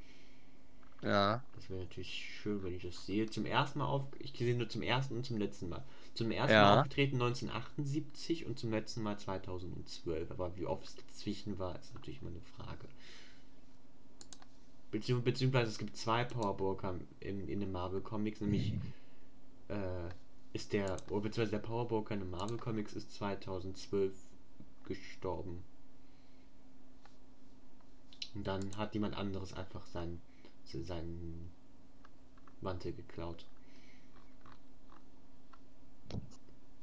[1.02, 1.44] Ja.
[1.56, 3.30] Das wäre natürlich schön, wenn ich das sehe.
[3.30, 4.04] Zum ersten Mal auf.
[4.20, 5.84] Ich sehe nur zum ersten und zum letzten Mal.
[6.16, 6.64] Zum ersten Ja.
[6.64, 10.32] Mal aufgetreten 1978 und zum letzten Mal 2012.
[10.32, 12.88] Aber wie oft es dazwischen war, ist natürlich immer eine Frage.
[14.92, 18.74] Beziehungs beziehungsweise es gibt zwei Powerbroker in, in den Marvel Comics, nämlich
[19.68, 20.10] äh,
[20.54, 24.14] ist der, oder beziehungsweise der Powerbroker in den Marvel Comics ist 2012
[24.86, 25.64] gestorben.
[28.36, 30.22] Und dann hat jemand anderes einfach seinen,
[30.66, 31.50] seinen
[32.62, 33.46] Mantel geklaut.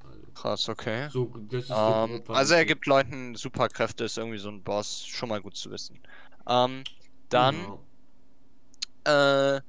[0.05, 1.09] Also, Krass, okay.
[1.09, 5.41] so, so Ähm, also er gibt Leuten Superkräfte, ist irgendwie so ein Boss, schon mal
[5.43, 6.01] gut zu wissen.
[6.49, 6.85] Ähm,
[7.29, 7.81] dann, Genau.
[9.05, 9.61] äh,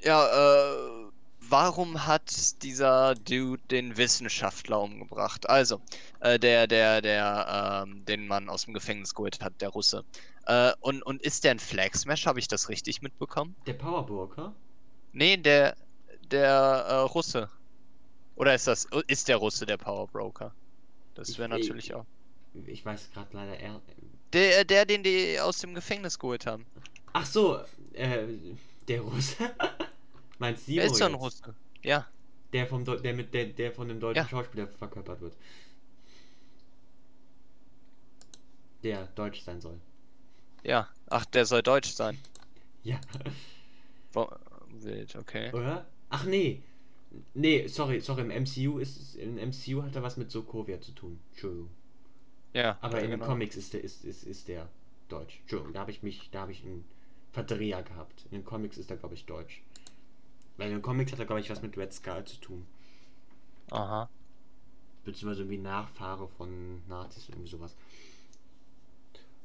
[0.00, 1.05] ja, äh,
[1.50, 5.48] warum hat dieser Dude den Wissenschaftler umgebracht?
[5.48, 5.80] Also,
[6.20, 10.04] äh, der, der, der, ähm, den man aus dem Gefängnis geholt hat, der Russe.
[10.46, 12.26] Äh, und, und ist der ein Flag Smash?
[12.26, 13.54] Habe ich das richtig mitbekommen?
[13.66, 14.54] Der Powerbroker?
[15.12, 15.76] Nee, der,
[16.30, 16.50] der,
[16.88, 17.48] äh, Russe.
[18.36, 20.54] Oder ist das, ist der Russe der Power Broker?
[21.14, 22.04] Das wäre natürlich auch.
[22.66, 23.80] Ich weiß gerade leider eher.
[24.32, 26.66] Der, der, den die aus dem Gefängnis geholt haben.
[27.14, 27.58] Ach so,
[27.94, 28.26] äh,
[28.86, 29.54] der Russe?
[30.38, 31.14] Meinst du Der ist doch ein?
[31.14, 31.54] Russe.
[31.82, 32.06] Ja.
[32.52, 34.28] Der vom Deu- der mit der, der von dem deutschen Ja.
[34.28, 35.34] Schauspieler verkörpert wird.
[38.82, 39.80] Der deutsch sein soll.
[40.62, 40.88] Ja.
[41.08, 42.18] Ach, der soll deutsch sein.
[42.84, 43.00] Ja.
[44.12, 44.30] Wo-
[44.68, 45.52] Wild, okay.
[45.52, 45.86] Oder?
[46.08, 46.62] Ach nee.
[47.34, 50.92] Nee, sorry, sorry, im MCU ist es- im MCU hat er was mit Sokovia zu
[50.92, 51.18] tun.
[51.32, 51.70] Entschuldigung.
[52.52, 52.78] Ja.
[52.80, 53.32] Aber ja, in den genau.
[53.32, 54.68] Comics ist der ist, ist, ist der
[55.08, 55.40] deutsch.
[55.40, 56.84] Entschuldigung, da habe ich mich, da habe ich einen
[57.32, 58.22] Verdreher gehabt.
[58.26, 59.62] In den Comics ist er glaube ich deutsch.
[60.56, 62.66] Weil in den Comics hat er glaube ich was mit Red Skull zu tun.
[63.70, 64.08] Aha.
[65.04, 67.74] beziehungsweise irgendwie Nachfahre von Nazis irgendwie sowas.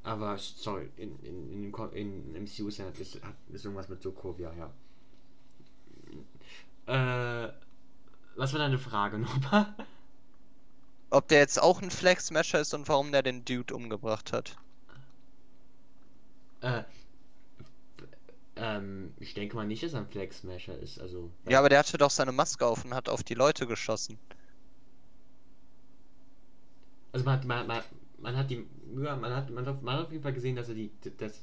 [0.03, 3.19] Aber sorry, in, in, in, Co- in MCU ist, ist,
[3.51, 4.71] ist irgendwas mit Sokovia, ja.
[6.87, 7.51] Äh,
[8.35, 9.75] was war deine Frage nochmal?
[11.11, 14.57] Ob der jetzt auch ein Flag Smasher ist und warum der den Dude umgebracht hat.
[16.61, 16.83] äh,
[18.61, 21.31] ähm, ich denke mal nicht, dass er ein Flag Smasher ist, also.
[21.47, 24.19] Ja, aber der hatte doch seine Maske auf und hat auf die Leute geschossen.
[27.13, 27.83] Also man hat, man, man,
[28.19, 28.65] man hat die,
[29.01, 31.41] ja, man hat, man hat, man hat auf jeden Fall gesehen, dass er die, das.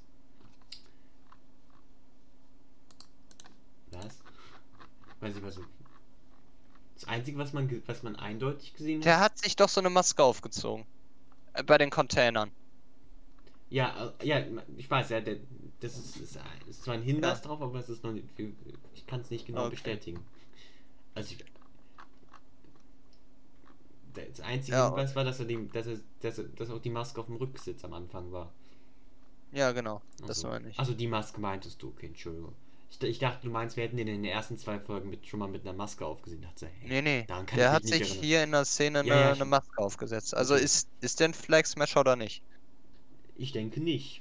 [3.93, 4.23] Was?
[5.21, 5.55] Weiß ich was.
[5.57, 5.65] so-
[6.97, 9.19] Das Einzige, was man, was man eindeutig gesehen Der hat.
[9.19, 10.87] hat sich doch so eine Maske aufgezogen.
[11.55, 12.53] Äh, Bei den Containern.
[13.71, 14.43] Ja, äh, ja,
[14.77, 15.37] ich weiß, ja, der,
[15.81, 16.39] das ist, ist,
[16.69, 17.43] ist zwar ein Hinweis Ja.
[17.43, 18.27] drauf, aber es ist noch nicht,
[18.95, 19.69] ich kann es nicht genau Okay.
[19.69, 20.21] bestätigen.
[21.15, 21.45] Also ich,
[24.15, 26.91] das einzige Ja, Hinweis war, dass er, die, dass, er, dass, er, dass auch die
[26.91, 28.53] Maske auf dem Rücksitz am Anfang war.
[29.51, 30.03] Ja, genau.
[30.27, 30.77] Das Also, meine ich.
[30.77, 32.55] Also die Maske meintest du, okay, Entschuldigung.
[32.91, 35.41] Ich, ich dachte, du meinst, wir hätten den in den ersten zwei Folgen mit, schon
[35.41, 36.41] mal mit einer Maske aufgesehen.
[36.43, 37.29] Ich dachte, hey, Nee, nee.
[37.55, 38.19] Der hat sich erinnern.
[38.21, 40.35] hier in der Szene eine, Ja, ja, eine Maske aufgesetzt.
[40.35, 42.43] Also ist, ist der ein Flag Smasher oder nicht?
[43.37, 44.21] Ich denke nicht.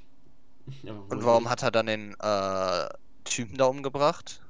[1.10, 2.88] Und warum hat er dann den äh,
[3.23, 4.41] Typen da umgebracht?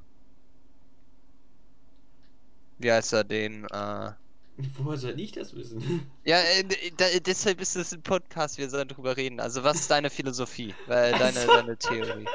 [2.80, 3.66] Wie heißt er den?
[3.66, 4.12] Äh...
[4.78, 6.10] Woher soll ich das wissen?
[6.26, 9.40] Ja, äh, deshalb ist es ein Podcast, wir sollen drüber reden.
[9.40, 10.74] Also was ist deine Philosophie?
[10.88, 12.26] Äh, deine, Also- deine Theorie?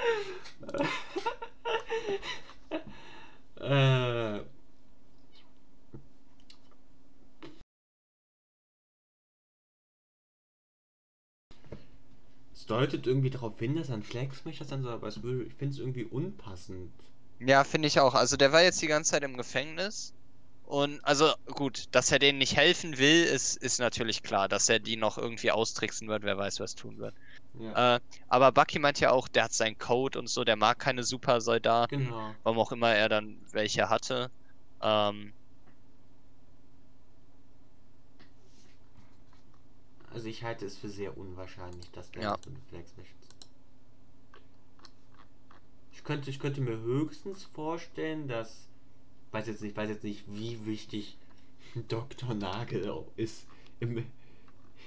[3.60, 4.40] äh.
[12.72, 15.72] Deutet irgendwie darauf hin, dass er ein Flagsmasher sein soll, aber es würde, ich finde
[15.74, 16.92] es irgendwie unpassend.
[17.38, 18.14] Ja, finde ich auch.
[18.14, 20.14] Also der war jetzt die ganze Zeit im Gefängnis.
[20.62, 24.48] Und also gut, dass er denen nicht helfen will, ist, ist natürlich klar.
[24.48, 27.16] Dass er die noch irgendwie austricksen wird, wer weiß, was tun wird.
[27.54, 30.78] Ja, Äh, aber Bucky meint ja auch, der hat seinen Code und so, der mag
[30.78, 32.10] keine Supersoldaten.
[32.10, 32.34] genau.
[32.44, 34.30] Warum auch immer er dann welche hatte.
[34.82, 35.34] Ähm,
[40.14, 42.36] Also ich halte es für sehr unwahrscheinlich, dass der Ja.
[42.68, 43.36] Flagsmasher ist.
[45.92, 48.68] Ich könnte, ich könnte mir höchstens vorstellen, dass
[49.32, 51.16] weiß jetzt nicht, weiß jetzt nicht, wie wichtig
[51.88, 52.34] Dr.
[52.34, 53.46] Nagel ist.
[53.80, 54.04] Im,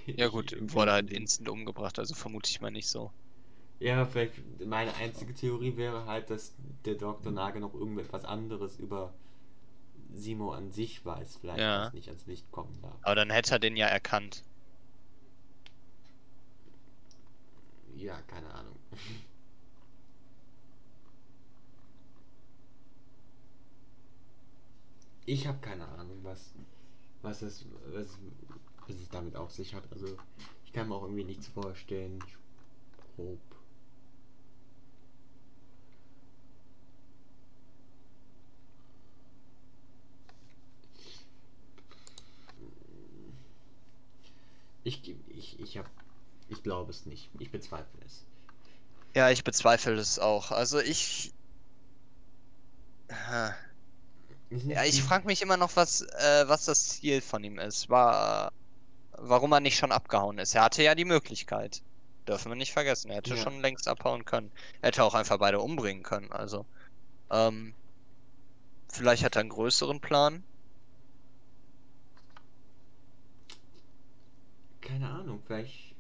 [0.05, 3.11] ja gut, im wurde halt instant umgebracht, also vermute ich mal nicht so.
[3.79, 4.33] Ja, vielleicht
[4.65, 6.53] meine einzige Theorie wäre halt, dass
[6.85, 7.31] der Dr.
[7.31, 9.13] Nagel noch irgendetwas anderes über
[10.13, 11.87] Simo an sich weiß, vielleicht Ja.
[11.87, 12.95] was nicht ans Licht kommen darf.
[13.01, 14.43] Aber dann hätte er den ja erkannt.
[17.97, 18.75] Ja, keine Ahnung.
[25.25, 26.51] Ich habe keine Ahnung, was,
[27.21, 28.07] was, es, was,
[28.87, 29.83] was es damit auf sich hat.
[29.91, 30.17] Also,
[30.65, 32.19] ich kann mir auch irgendwie nichts vorstellen.
[33.15, 33.39] Grob.
[44.83, 45.89] Ich, ich, ich hab,
[46.47, 47.29] ich glaube es nicht.
[47.39, 48.25] Ich bezweifle es.
[49.15, 50.51] Ja, ich bezweifle es auch.
[50.51, 51.31] Also ich.
[54.67, 57.89] Ja, ich frage mich immer noch, was, äh, was das Ziel von ihm ist.
[57.89, 58.51] War,
[59.13, 60.55] warum er nicht schon abgehauen ist.
[60.55, 61.81] Er hatte ja die Möglichkeit.
[62.27, 63.09] Dürfen wir nicht vergessen.
[63.09, 63.37] Er hätte Ja.
[63.37, 64.51] schon längst abhauen können.
[64.81, 66.31] Er hätte auch einfach beide umbringen können.
[66.31, 66.65] Also,
[67.31, 67.73] ähm,
[68.91, 70.43] vielleicht hat er einen größeren Plan.
[74.81, 75.94] Keine Ahnung, vielleicht.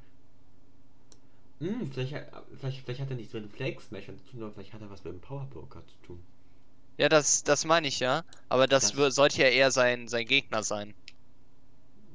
[1.59, 4.53] Hm, vielleicht, hat- vielleicht, vielleicht hat er nichts mit dem Flag Smasher zu tun, aber
[4.53, 6.23] vielleicht hat er was mit dem Power Broker zu tun.
[6.97, 8.23] Ja, das, das meine ich ja.
[8.49, 10.93] Aber das, Das- sollte ja eher sein, sein Gegner sein.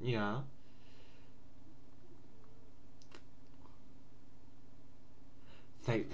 [0.02, 0.44] Ja.
[5.82, 6.06] Vielleicht,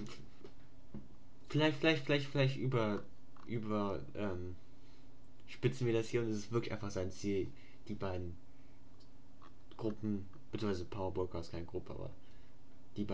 [1.49, 3.03] vielleicht, vielleicht, vielleicht, vielleicht über,
[3.47, 4.57] über, ähm,
[5.49, 7.49] spitzen wir das hier und es ist wirklich einfach sein Ziel,
[7.89, 8.37] die beiden
[9.77, 12.11] Gruppen, beziehungsweise Power Broker ist keine Gruppe, aber.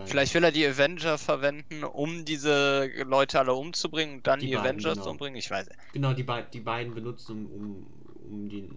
[0.05, 4.53] Vielleicht will er die Avenger verwenden, um diese Leute alle umzubringen und dann Die die,
[4.53, 5.11] beiden, Avengers genau.
[5.11, 5.37] umbringen.
[5.37, 5.67] Ich weiß.
[5.93, 7.87] Genau, die, die beiden benutzen, um,
[8.29, 8.69] um, die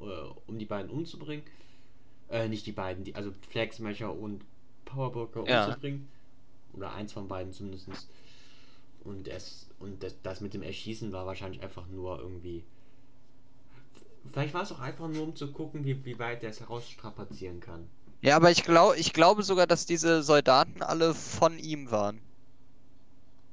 [0.00, 0.04] äh,
[0.46, 1.44] um die beiden umzubringen.
[2.30, 4.44] Äh, nicht die beiden, die, also Flag Smasher und
[4.84, 5.66] Powerbroker Ja.
[5.66, 6.08] umzubringen.
[6.72, 7.88] Oder eins von beiden zumindest.
[9.04, 12.62] Und es und das, das mit dem Erschießen war wahrscheinlich einfach nur irgendwie.
[14.32, 17.60] Vielleicht war es auch einfach nur, um zu gucken, wie, wie weit er es herausstrapazieren
[17.60, 17.88] kann.
[18.22, 22.20] Ja, aber ich glaube, ich glaube sogar, dass diese Soldaten alle von ihm waren.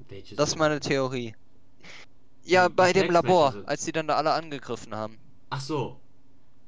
[0.10, 1.34] Welche Das ist meine Theorie.
[2.46, 5.18] Ja, Die- die bei dem Labor, sind- als die dann da alle angegriffen haben.
[5.50, 6.00] Ach so.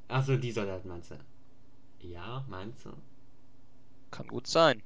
[0.08, 1.18] Ach so, die Soldaten meinst du?
[2.00, 2.90] Ja, meinst du?
[4.10, 4.82] Kann gut sein.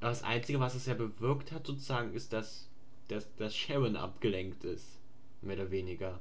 [0.00, 2.68] Aber das Einzige, was es ja bewirkt hat, sozusagen, ist, dass,
[3.08, 4.86] dass, dass Sharon abgelenkt ist.
[5.42, 6.20] Mehr oder weniger.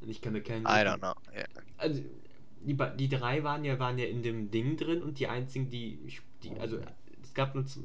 [0.00, 0.66] Und ich kann mir keinen.
[0.66, 1.14] I don't know.
[1.34, 1.44] Ja.
[1.78, 2.02] Also,
[2.62, 5.98] die, die drei waren ja, waren ja in dem Ding drin und die einzigen, die.
[6.42, 6.78] die also,
[7.22, 7.66] es gab nur.
[7.66, 7.82] z-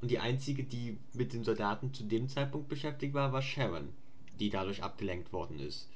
[0.00, 3.88] Und die einzige, die mit den Soldaten zu dem Zeitpunkt beschäftigt war, war Sharon,
[4.40, 5.88] die dadurch abgelenkt worden ist.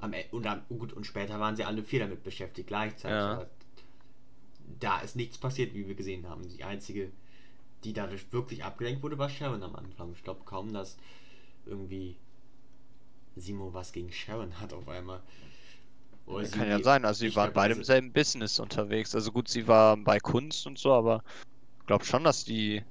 [0.00, 3.16] Am, E- und, am, gut, und später waren sie alle vier damit beschäftigt, gleichzeitig.
[3.16, 3.46] Ja.
[4.80, 6.46] Da ist nichts passiert, wie wir gesehen haben.
[6.48, 7.10] Die einzige,
[7.84, 10.12] die dadurch wirklich abgelenkt wurde, war Sharon am Anfang.
[10.12, 10.98] Ich glaube kaum, dass
[11.64, 12.16] irgendwie
[13.36, 15.22] Simo was gegen Sharon hat auf einmal.
[16.26, 19.14] Oder Kann ja sein, also sie waren beide im selben Business unterwegs.
[19.14, 21.22] Also gut, sie war bei Kunst und so, aber
[21.80, 22.84] ich glaube schon, dass die.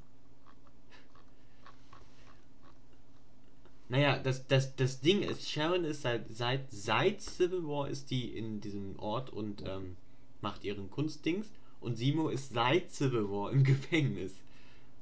[3.89, 8.35] Naja, das, das, das Ding ist, Sharon ist seit, seit, seit Civil War ist die
[8.35, 9.95] in diesem Ort und ähm,
[10.41, 11.47] macht ihren Kunstdings.
[11.81, 14.33] Und Simo ist seit Civil War im Gefängnis.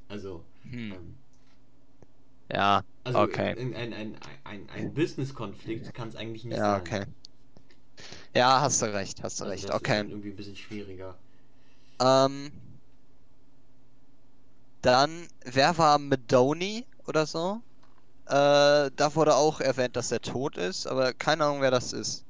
[0.10, 0.91] Also, Hm.
[0.91, 1.15] ähm,
[2.50, 3.56] Ja, Also okay.
[3.56, 6.82] ein, ein, ein, ein, ein Business-Konflikt kann es eigentlich nicht Ja, sein.
[6.82, 7.06] okay.
[8.34, 9.73] Ja, hast du recht, hast du Also recht.
[9.73, 9.99] Okay.
[9.99, 11.15] irgendwie ein bisschen schwieriger.
[11.99, 12.51] Ähm,
[14.82, 17.62] dann, wer war Medoni oder so?
[18.25, 22.25] Äh, da wurde auch erwähnt, dass er tot ist, aber keine Ahnung, wer das ist.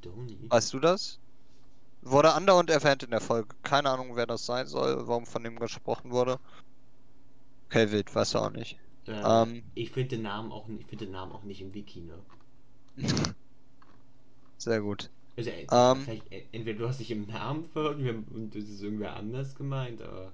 [0.00, 0.38] Doni?
[0.48, 1.18] Weißt du das?
[2.02, 3.48] Wurde andauernd erwähnt in der Folge.
[3.62, 6.38] Keine Ahnung, wer das sein soll, warum von ihm gesprochen wurde.
[7.68, 8.78] Okay, wild, weiß auch nicht.
[9.06, 9.62] Äh, ähm.
[9.74, 12.18] ich finde den Namen auch ich finde den Namen auch nicht im Wiki, ne?
[14.58, 15.10] Sehr gut.
[15.36, 16.12] Also, äh, Ähm.
[16.30, 20.32] äh, entweder du hast dich im Namen verhört und das ist irgendwer anders gemeint, aber.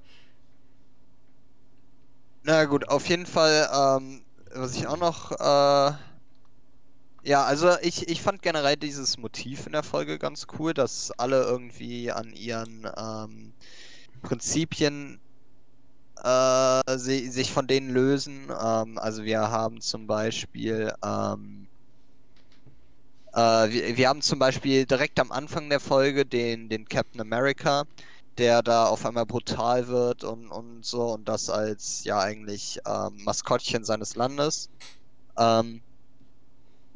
[2.42, 5.92] Na gut, auf jeden Fall, ähm, was ich auch noch, äh,
[7.22, 11.42] ja, also ich, ich fand generell dieses Motiv in der Folge ganz cool, dass alle
[11.42, 13.54] irgendwie an ihren ähm,
[14.22, 15.20] Prinzipien
[16.22, 18.50] äh, si sich von denen lösen.
[18.50, 21.65] Ähm, also wir haben zum Beispiel, ähm,
[23.36, 27.84] äh, wir, wir haben zum Beispiel direkt am Anfang der Folge den, den Captain America,
[28.38, 33.22] der da auf einmal brutal wird und, und so und das als ja eigentlich ähm,
[33.24, 34.70] Maskottchen seines Landes.
[35.38, 35.82] Ähm,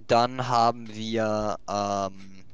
[0.06, 2.44] dann haben wir ähm,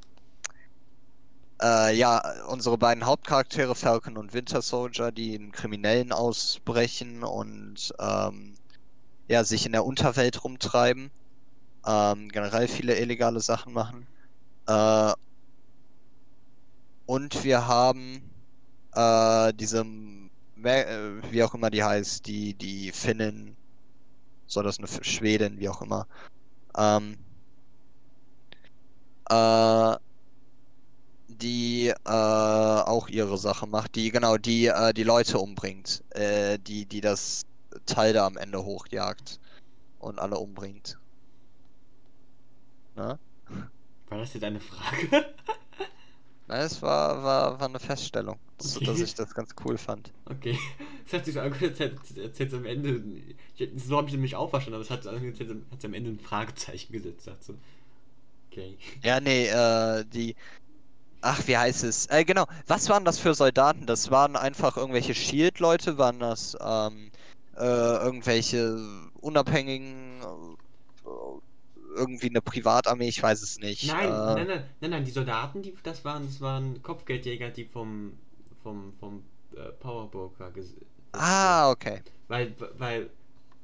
[1.61, 8.55] äh, ja unsere beiden Hauptcharaktere Falcon und Winter Soldier, die in Kriminellen ausbrechen und ähm,
[9.27, 11.11] ja sich in der Unterwelt rumtreiben,
[11.87, 14.07] ähm, generell viele illegale Sachen machen.
[14.67, 15.13] Äh,
[17.05, 18.21] und wir haben
[18.93, 19.85] äh, diese,
[20.63, 23.55] äh, wie auch immer die heißt, die, die Finnin,
[24.47, 26.07] soll das eine Schwedin, wie auch immer,
[26.77, 27.17] ähm,
[29.29, 29.95] äh,
[31.27, 36.85] die äh, auch ihre Sache macht, die genau, die äh, die Leute umbringt, äh, die,
[36.85, 37.43] die das
[37.85, 39.39] Teil da am Ende hochjagt
[39.99, 40.97] und alle umbringt.
[42.97, 43.19] Ne?
[44.09, 45.33] War das jetzt eine Frage?
[46.47, 49.01] Nein, es war, war, war eine Feststellung, so, dass Okay.
[49.01, 50.13] ich das ganz cool fand.
[50.25, 50.57] Okay.
[51.07, 53.01] Es hat sich so angehört, als hätte es am Ende.
[53.77, 57.27] So habe ich nämlich auch verstanden, aber es hat es am Ende ein Fragezeichen gesetzt.
[57.27, 57.57] Dazu.
[58.51, 58.77] Okay.
[59.03, 60.35] Ja, nee, äh, die.
[61.21, 62.07] Ach, wie heißt es?
[62.07, 62.45] Äh, genau.
[62.67, 63.85] Was waren das für Soldaten?
[63.87, 65.97] Das waren einfach irgendwelche Shield-Leute?
[65.97, 67.11] Waren das ähm,
[67.57, 68.77] äh, irgendwelche
[69.15, 71.07] unabhängigen, äh,
[71.97, 73.07] irgendwie eine Privatarmee?
[73.09, 73.87] Ich weiß es nicht.
[73.87, 77.65] Nein, äh, nein, nein, nein, nein, die Soldaten, die, das waren, das waren Kopfgeldjäger, die
[77.65, 78.13] vom,
[78.63, 79.23] vom, vom
[79.55, 80.51] äh, Powerbroker
[81.13, 82.01] Ah, okay.
[82.27, 83.09] Weil, weil,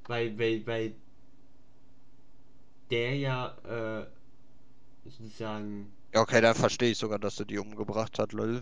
[0.08, 0.96] weil, weil, weil
[2.90, 4.06] der ja, äh,
[5.10, 8.62] sozusagen, Ja, okay, dann verstehe ich sogar, dass er die umgebracht hat, lol.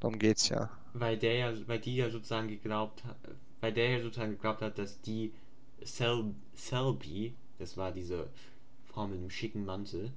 [0.00, 0.70] Darum geht's ja.
[0.94, 3.16] weil der ja, weil die ja sozusagen geglaubt hat,
[3.60, 5.32] weil der ja sozusagen geglaubt hat, dass die
[5.82, 8.28] Sel Selby, das war diese
[8.86, 10.12] Frau mit dem schicken Mantel,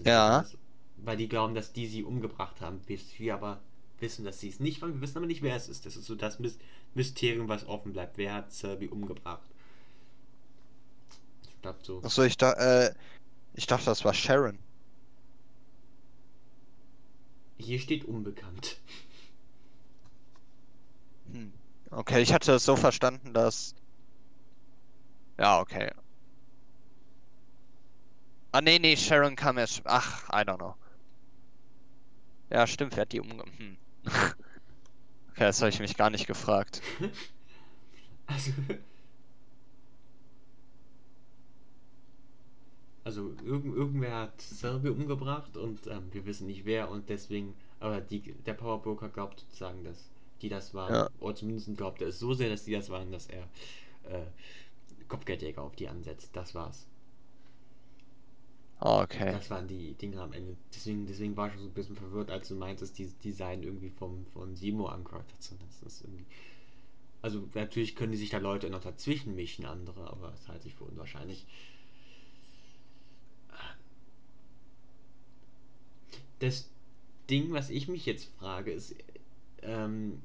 [0.00, 0.40] ihr Ja.
[0.42, 0.56] das-
[0.98, 3.60] weil die glauben, dass die sie umgebracht haben, wir aber
[4.00, 4.94] wissen, dass sie es nicht waren.
[4.94, 5.86] Wir wissen aber nicht, wer es ist.
[5.86, 6.58] Das ist so das Mys-
[6.94, 8.18] Mysterium, was offen bleibt.
[8.18, 9.48] Wer hat Selby umgebracht?
[11.48, 12.02] Ich glaube so.
[12.02, 12.94] Achso, ich, da, äh,
[13.54, 14.58] ich dachte, das war Sharon.
[17.58, 18.78] Hier steht unbekannt.
[21.32, 21.52] Hm.
[21.90, 23.74] Okay, ich hatte es so verstanden, dass.
[25.38, 25.90] Ja, okay.
[28.52, 29.82] Ah, nee, nee, Sharon kam erst.
[29.84, 30.74] Ach, I don't know.
[32.50, 33.44] Ja, stimmt, wer hat die umge...
[33.56, 33.76] Hm.
[35.30, 36.82] Okay, das habe ich mich gar nicht gefragt.
[38.26, 38.52] Also.
[43.04, 48.02] Also irgend, irgendwer hat Selby umgebracht und ähm, wir wissen nicht wer und deswegen, aber
[48.02, 50.10] die, der Powerbroker glaubt sozusagen, dass
[50.42, 50.92] die das waren.
[50.92, 51.10] Ja.
[51.18, 53.44] Oder zumindest glaubt er es so sehr, dass die das waren, dass er
[54.10, 54.26] äh,
[55.08, 56.30] Kopfgeldjäger auf die ansetzt.
[56.34, 56.86] Das war's.
[58.80, 59.32] Ah, okay.
[59.32, 60.56] Das waren die Dinge am Ende.
[60.72, 63.62] Deswegen, deswegen war ich schon so ein bisschen verwirrt, als du meintest, die, die seien
[63.62, 66.26] irgendwie vom, von Simo ist irgendwie.
[67.20, 70.76] Also natürlich können die sich da Leute noch dazwischen mischen, andere, aber das halte ich
[70.76, 71.46] für unwahrscheinlich.
[76.38, 76.70] Das
[77.28, 78.94] Ding, was ich mich jetzt frage, ist,
[79.62, 80.22] ähm,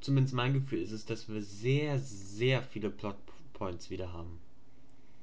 [0.00, 4.40] zumindest mein Gefühl ist es, dass wir sehr, sehr viele Plotpoints wieder haben.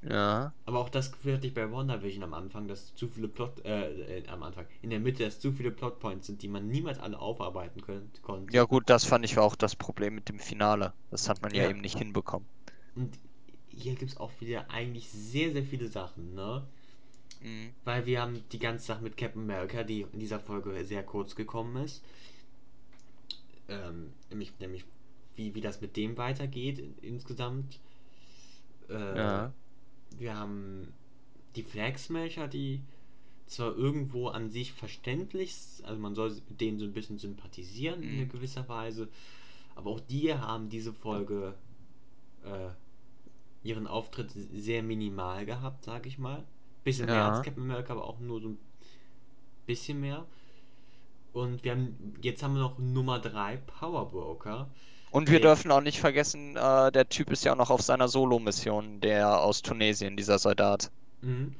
[0.01, 0.53] Ja.
[0.65, 4.19] Aber auch das Gefühl hatte ich bei WandaVision am Anfang, dass zu viele Plot, äh,
[4.19, 7.19] äh, am Anfang, in der Mitte, dass zu viele Plotpoints sind, die man niemals alle
[7.19, 8.53] aufarbeiten können, konnte.
[8.53, 10.93] Ja, gut, das fand ich auch das Problem mit dem Finale.
[11.09, 11.69] Das hat man ja, Ja.
[11.69, 12.47] eben nicht hinbekommen.
[12.95, 13.19] Und
[13.69, 16.65] hier gibt es auch wieder eigentlich sehr, sehr viele Sachen, ne?
[17.41, 17.73] Mhm.
[17.83, 21.35] Weil wir haben die ganze Sache mit Captain America, die in dieser Folge sehr kurz
[21.35, 22.03] gekommen ist.
[23.67, 24.85] Ähm, nämlich, nämlich
[25.35, 27.79] wie, wie das mit dem weitergeht in, insgesamt.
[28.89, 29.53] Äh, Ja.
[30.17, 30.93] Wir haben
[31.55, 32.81] die Flag Smasher, die
[33.47, 35.53] zwar irgendwo an sich verständlich,
[35.83, 38.29] also man soll mit denen so ein bisschen sympathisieren in Mhm.
[38.29, 39.07] gewisser Weise,
[39.75, 41.53] aber auch die haben diese Folge
[42.43, 42.69] äh,
[43.63, 46.43] ihren Auftritt sehr minimal gehabt, sag ich mal.
[46.83, 47.29] Bisschen mehr Ja.
[47.31, 48.57] als Captain America, aber auch nur so ein
[49.65, 50.25] bisschen mehr.
[51.35, 54.69] Und wir haben, jetzt haben wir noch Nummer 3, Power Broker.
[55.11, 57.81] Und wir Der- dürfen auch nicht vergessen, äh, der Typ ist ja auch noch auf
[57.81, 60.89] seiner Solo-Mission, der aus Tunesien, dieser Soldat.
[61.21, 61.53] Mhm.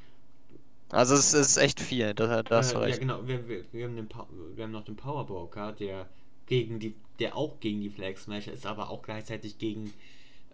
[0.88, 3.26] Also es ist echt viel, da, da hast Äh, ja, genau.
[3.26, 6.08] Wir, wir, wir, haben den Pa- wir haben noch den Power Broker, der
[6.46, 9.92] gegen die, der auch gegen die Flag Smasher ist, aber auch gleichzeitig gegen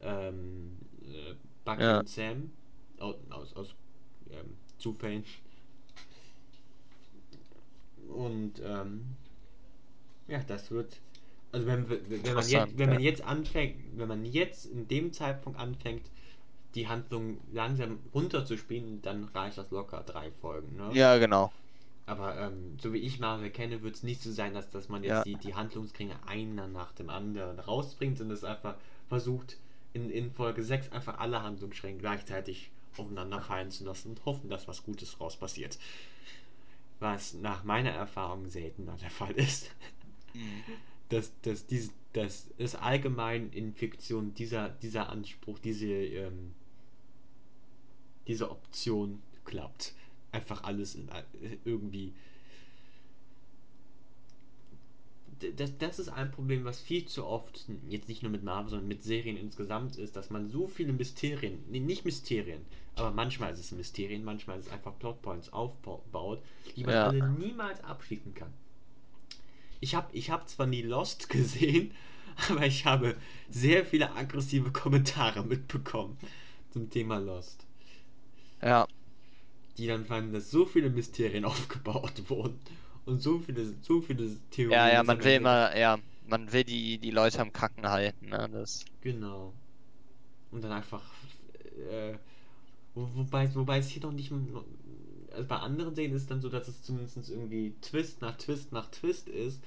[0.01, 0.73] ähm,
[1.05, 1.99] äh, Bucky Ja.
[2.01, 2.51] und Sam
[2.99, 3.75] aus, aus, aus
[4.33, 5.23] ähm, Zufällen.
[8.13, 9.05] Und ähm,
[10.29, 11.01] ja, das wird.
[11.51, 13.11] Also wenn, wenn, man jetzt, wenn man ja.
[13.11, 16.11] jetzt anfängt, wenn man jetzt in dem Zeitpunkt anfängt,
[16.75, 20.77] die Handlung langsam runterzuspielen, dann reicht das locker drei Folgen.
[20.77, 20.91] Ne?
[20.95, 21.53] Ja, genau.
[22.07, 25.05] Aber ähm, so wie ich Marvel kenne, wird es nicht so sein, dass, dass man
[25.05, 25.23] jetzt Ja.
[25.25, 28.77] die, die Handlungsstränge einer nach dem anderen rausbringt, sondern es einfach
[29.09, 29.59] versucht,
[29.93, 34.67] in, in Folge 6 einfach alle Handlungsstränge gleichzeitig aufeinander fallen zu lassen und hoffen, dass
[34.69, 35.79] was Gutes raus passiert.
[37.03, 39.72] Was nach meiner Erfahrung seltener der Fall ist.
[40.34, 40.62] Mhm.
[41.09, 46.55] Dass, dass, dies, dass es allgemein in Fiktion dieser, dieser Anspruch, diese, ähm,
[48.28, 49.94] diese Option klappt.
[50.30, 51.24] Einfach alles in, äh,
[51.64, 52.14] irgendwie.
[55.57, 58.88] Das, das ist ein Problem, was viel zu oft, jetzt nicht nur mit Marvel, sondern
[58.88, 62.62] mit Serien insgesamt ist, dass man so viele Mysterien, nee, nicht Mysterien,
[62.97, 66.43] aber manchmal ist es Mysterien, manchmal ist es einfach Plotpoints aufbaut,
[66.76, 67.09] die man Ja.
[67.09, 68.53] alle niemals abschließen kann.
[69.80, 71.93] Ich habe ich hab zwar nie Lost gesehen,
[72.49, 73.16] aber ich habe
[73.51, 76.16] sehr viele aggressive Kommentare mitbekommen
[76.70, 77.66] zum Thema Lost.
[78.62, 78.86] Ja,
[79.76, 82.59] Die dann fanden, dass so viele Mysterien aufgebaut wurden
[83.07, 84.72] und so viele, so viele Theorien.
[84.72, 85.98] ja, ja, man will Ende- immer, ja,
[86.28, 88.48] man will die, die Leute am Kacken halten, ne?
[88.53, 89.53] Das, Genau.
[90.50, 91.03] Und dann einfach.
[91.90, 92.14] Äh,
[92.94, 94.30] wo, wobei, wobei es hier noch nicht.
[95.32, 98.70] Also bei anderen Serien ist es dann so, dass es zumindest irgendwie Twist nach Twist
[98.72, 99.61] nach Twist ist.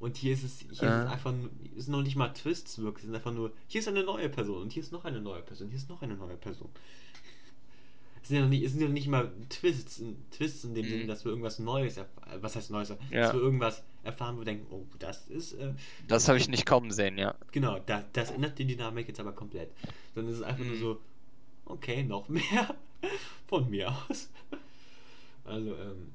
[0.00, 0.86] Und hier ist es, hier ist Äh.
[0.86, 1.34] es einfach,
[1.76, 4.62] sind noch nicht mal Twists wirklich, es sind einfach nur, hier ist eine neue Person
[4.62, 6.68] und hier ist noch eine neue Person, hier ist noch eine neue Person.
[8.22, 10.90] Es sind ja noch nicht, es sind ja nicht mal Twists, Twists in dem Mhm.
[10.90, 13.20] Sinne, dass wir irgendwas Neues erfahren, was heißt Neues, Ja.
[13.22, 15.72] dass wir irgendwas erfahren, wo wir denken, oh, das ist, äh,
[16.08, 17.34] das habe ich nicht kommen sehen, ja.
[17.52, 19.70] Genau, das, das ändert die Dynamik jetzt aber komplett.
[20.14, 20.80] Sondern es ist einfach nur Mhm.
[20.80, 21.00] so,
[21.66, 22.74] okay, noch mehr
[23.48, 24.28] von mir aus.
[25.44, 26.08] Also, ähm.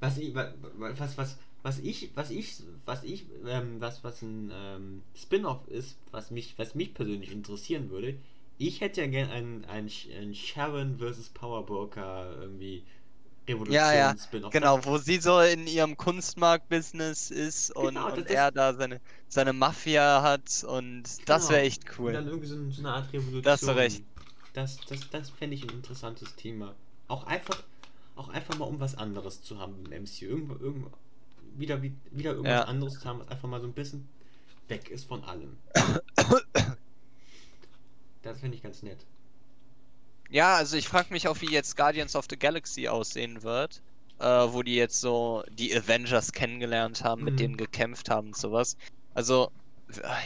[0.00, 4.22] Was ich, wa- wa- was, was, was ich, was ich, was ich, ähm, was, was
[4.22, 8.18] ein ähm, Spin-off ist, was mich, was mich persönlich interessieren würde,
[8.58, 11.30] ich hätte ja gern einen, einen, einen Sharon vs.
[11.30, 12.84] Power Broker irgendwie
[13.48, 14.54] Revolution Ja, ja, Spin-off.
[14.54, 19.00] Genau, wo sie so in ihrem Kunstmarkt-Business ist und, Genau, das und er da seine,
[19.28, 21.50] seine Mafia hat und das Genau.
[21.50, 22.26] wäre echt Und dann cool.
[22.26, 23.42] irgendwie so, so eine Art Revolution.
[23.42, 24.04] Da hast recht.
[24.52, 26.74] Das, das, das fände ich ein interessantes Thema.
[27.08, 27.62] Auch einfach,
[28.16, 30.28] auch einfach mal um was anderes zu haben im MCU.
[30.30, 30.90] Irgendwo, irgendwo,
[31.60, 32.64] wieder, wie- wieder irgendwas Ja.
[32.64, 34.08] anderes zu haben, was einfach mal so ein bisschen
[34.68, 35.56] weg ist von allem.
[38.22, 38.98] Das finde ich ganz nett.
[40.28, 43.82] Ja, also ich frage mich auch, wie jetzt Guardians of the Galaxy aussehen wird,
[44.18, 47.38] äh, wo die jetzt so die Avengers kennengelernt haben, mit Mhm.
[47.38, 48.76] denen gekämpft haben und sowas.
[49.14, 49.50] Also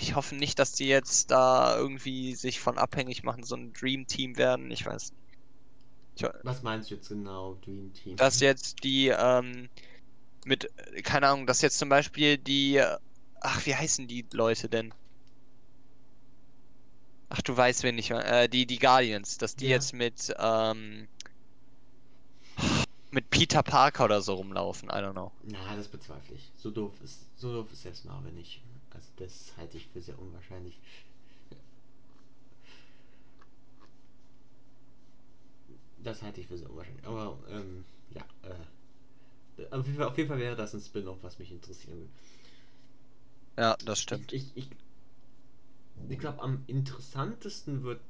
[0.01, 4.07] ich hoffe nicht, dass die jetzt da irgendwie sich von abhängig machen, so ein Dream
[4.07, 4.71] Team werden.
[4.71, 5.21] Ich weiß nicht.
[6.17, 8.17] Ich, Was meinst du jetzt genau, Dream Team?
[8.17, 9.69] dass jetzt die ähm,
[10.45, 10.71] mit,
[11.05, 12.81] keine Ahnung, dass jetzt zum Beispiel die,
[13.41, 14.95] ach, wie heißen die Leute denn?
[17.31, 18.11] Ach, du weißt, wen ich.
[18.11, 19.71] Äh, die, die Guardians, dass die Ja.
[19.71, 21.09] jetzt mit, ähm,
[23.11, 24.89] mit Peter Parker oder so rumlaufen.
[24.89, 25.33] I don't know.
[25.45, 26.51] Na, das bezweifle ich.
[26.57, 28.61] So doof ist, so doof ist selbst Marvel nicht.
[28.91, 30.79] Also das halte ich für sehr unwahrscheinlich.
[36.03, 37.05] Das halte ich für sehr unwahrscheinlich.
[37.07, 38.55] Aber ähm, ja, äh,
[39.71, 42.11] auf jeden, Fall, auf jeden Fall wäre das ein Spin-off, was mich interessieren würde.
[43.57, 44.33] Ja, das stimmt.
[44.33, 48.01] Ich, ich, ich, ich glaube, am interessantesten wird,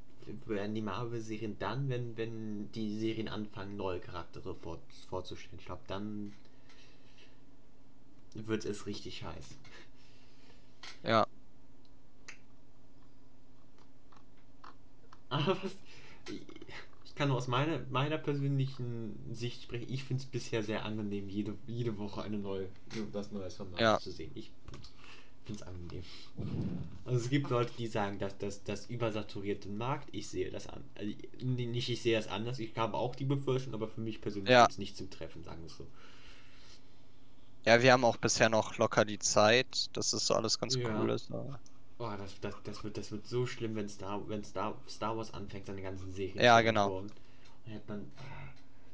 [0.45, 4.79] werden die Marvel-Serien dann, wenn, wenn die Serien anfangen, neue Charaktere vor,
[5.09, 5.59] vorzustellen.
[5.59, 6.33] Ich glaube, dann
[8.33, 9.45] wird es richtig heiß.
[11.03, 11.27] Ja.
[15.29, 15.71] Aber was.
[17.15, 19.87] Ich kann nur aus meiner, meiner persönlichen Sicht sprechen.
[19.89, 22.67] Ich finde es bisher sehr angenehm, jede, jede Woche eine neue,
[23.13, 23.97] was Neues von Ja.
[23.97, 24.31] zu sehen.
[24.35, 24.51] Ich
[25.45, 26.03] finde es angenehm.
[27.05, 30.83] Also es gibt Leute, die sagen, dass das das übersaturierte Markt, ich sehe das an.
[30.95, 34.51] Also nicht ich sehe das anders, ich habe auch die Befürchtung, aber für mich persönlich
[34.51, 34.65] Ja.
[34.65, 35.87] ist es nicht zum Treffen, sagen wir es so.
[37.65, 40.99] Ja, wir haben auch bisher noch locker die Zeit, dass es so alles ganz Ja.
[41.01, 41.31] cool ist.
[41.31, 41.61] aber-
[41.97, 45.33] Oh, das, das, das, wird, das wird so schlimm, wenn Star, wenn Star, Star Wars
[45.33, 47.03] anfängt, seine ganzen Serien Ja, zu genau.
[47.87, 48.21] Dann ah.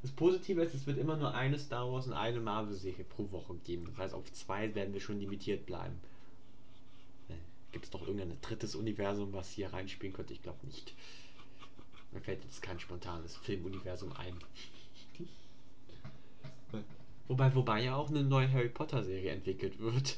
[0.04, 3.56] das Positive ist, es wird immer nur eine Star Wars und eine Marvel-Serie pro Woche
[3.66, 3.86] geben.
[3.86, 6.00] Das heißt, auf zwei werden wir schon limitiert bleiben.
[7.72, 10.34] Gibt es noch irgendein drittes Universum, was hier reinspielen könnte?
[10.34, 10.94] Ich glaube nicht.
[12.12, 14.38] Mir fällt jetzt kein spontanes Filmuniversum ein.
[17.28, 20.18] Wobei, wobei ja auch eine neue Harry Potter-Serie entwickelt wird.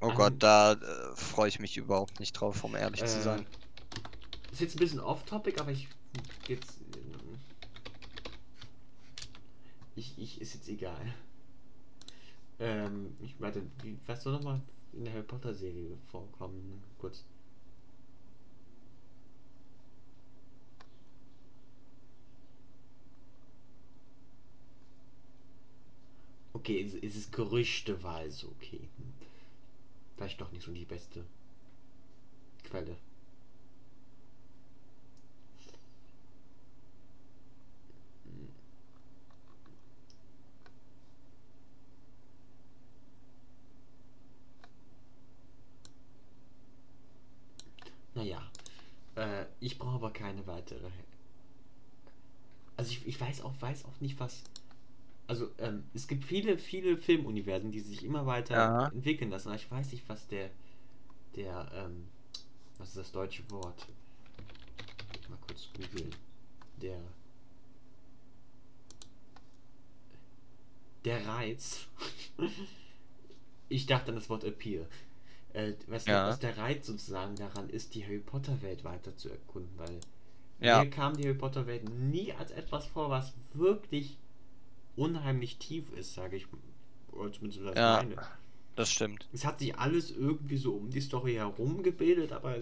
[0.00, 3.46] Oh Gott, da äh, freue ich mich überhaupt nicht drauf, um ehrlich zu Äh, sein.
[4.50, 5.88] Ist jetzt ein bisschen off-topic, aber ich
[6.48, 6.80] jetzt.
[6.80, 7.38] ähm,
[9.96, 11.14] Ich, ich ist jetzt egal.
[12.58, 14.60] Ähm, ich warte, wie, was soll nochmal
[14.92, 16.82] in der Harry Potter Serie vorkommen?
[16.98, 17.24] Kurz.
[26.54, 28.88] Okay, es, es ist gerüchteweise okay.
[30.16, 31.24] Vielleicht doch nicht so die beste
[32.64, 32.96] Quelle.
[48.14, 48.42] Naja,
[49.16, 50.88] äh, ich brauche aber keine weitere.
[52.78, 54.42] Also ich, ich weiß auch, weiß auch nicht, was.
[55.28, 58.88] Also ähm, es gibt viele, viele Filmuniversen, die sich immer weiter Ja.
[58.88, 59.48] entwickeln lassen.
[59.48, 60.50] Aber ich weiß nicht, was der,
[61.34, 62.04] der, ähm,
[62.78, 63.86] was ist das deutsche Wort?
[65.28, 66.14] Mal kurz googeln.
[66.80, 67.00] Der,
[71.04, 71.86] der Reiz.
[73.68, 74.86] ich dachte an das Wort Appeal.
[75.52, 76.28] Äh, was, der, Ja.
[76.28, 80.00] was der Reiz sozusagen daran ist, die Harry Potter Welt weiter zu erkunden, weil
[80.60, 80.84] Ja.
[80.84, 84.18] mir kam die Harry Potter Welt nie als etwas vor, was wirklich
[84.96, 86.46] unheimlich tief ist, sage ich.
[87.12, 88.02] Oder zumindest das Ja.
[88.02, 88.16] meine.
[88.74, 89.26] Das stimmt.
[89.32, 92.56] Es hat sich alles irgendwie so um die Story herum gebildet, aber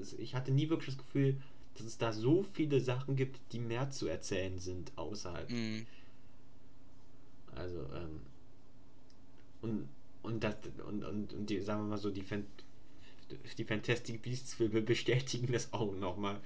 [0.00, 1.36] es, ich hatte nie wirklich das Gefühl,
[1.74, 5.50] dass es da so viele Sachen gibt, die mehr zu erzählen sind außerhalb.
[5.50, 5.86] Mhm.
[7.54, 8.20] Also, ähm,
[9.62, 9.88] und,
[10.22, 10.54] und, das,
[10.86, 12.44] und, und, und die, sagen wir mal so, die, Fan,
[13.58, 16.40] die Fantastic Beasts Filme bestätigen das auch nochmal.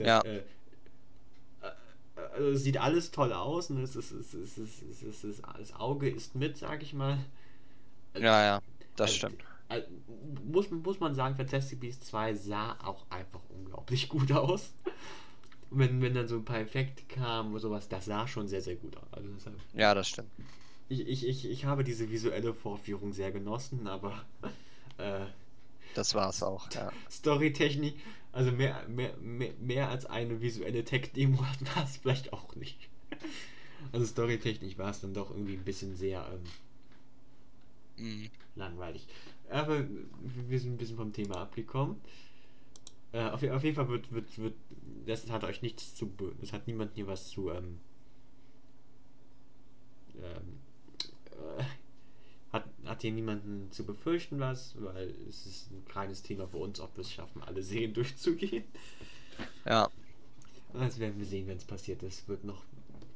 [0.00, 0.20] Ja.
[0.20, 0.42] Äh, äh,
[2.32, 5.74] also sieht alles toll aus und es ist, es ist, es ist, es ist, das
[5.74, 7.18] Auge ist mit, sag ich mal.
[8.14, 8.62] Ja, ja,
[8.96, 9.44] das Also, stimmt.
[9.68, 9.86] Also,
[10.44, 14.74] muss, muss man sagen, Fantastic Beasts 2 sah auch einfach unglaublich gut aus.
[15.70, 18.76] Wenn, wenn dann so ein paar Effekte kamen und sowas, das sah schon sehr, sehr
[18.76, 19.08] gut aus.
[19.12, 20.30] Also deshalb, Ja, das stimmt.
[20.88, 24.24] ich, ich, ich, ich habe diese visuelle Vorführung sehr genossen, aber
[24.98, 25.26] äh,
[25.94, 26.92] Das war's auch, ja.
[27.10, 27.96] Storytechnik,
[28.32, 31.38] also mehr, mehr, mehr, mehr als eine visuelle Tech-Demo
[31.74, 32.88] war es vielleicht auch nicht.
[33.92, 36.42] Also storytechnisch war es dann doch irgendwie ein bisschen sehr ähm,
[37.96, 38.30] Mhm.
[38.56, 39.06] langweilig.
[39.50, 39.86] Aber
[40.48, 41.96] wir sind ein bisschen vom Thema abgekommen.
[43.12, 44.54] Äh, auf, auf jeden Fall wird, wird, wird,
[45.06, 46.10] das hat euch nichts zu,
[46.40, 47.78] das hat niemand hier was zu, ähm,
[50.16, 50.40] ähm, äh,
[52.52, 56.80] hat, hat hier niemanden zu befürchten was, weil es ist ein kleines Thema für uns,
[56.80, 58.64] ob wir es schaffen, alle Serien durchzugehen.
[59.64, 59.88] Ja,
[60.74, 62.28] Das werden wir sehen, wenn es passiert ist.
[62.28, 62.64] Wird noch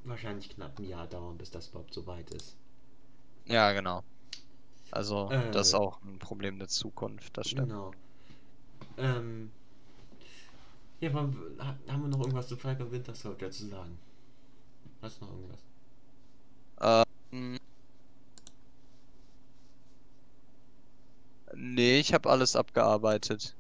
[0.04, 2.56] wahrscheinlich knapp ein Jahr dauern, bis das überhaupt so weit ist.
[3.46, 4.02] ja, genau.
[4.90, 5.50] Also, Äh.
[5.50, 7.68] das ist auch ein Problem der Zukunft, das stimmt.
[7.68, 7.92] Genau.
[8.98, 9.50] Ähm,
[11.00, 13.98] ja, ha- haben wir noch irgendwas zu Falcon Winter Soldier zu sagen?
[15.00, 15.60] Hast du noch irgendwas?
[16.80, 17.05] Ähm,
[21.96, 23.54] nee, ich habe alles abgearbeitet.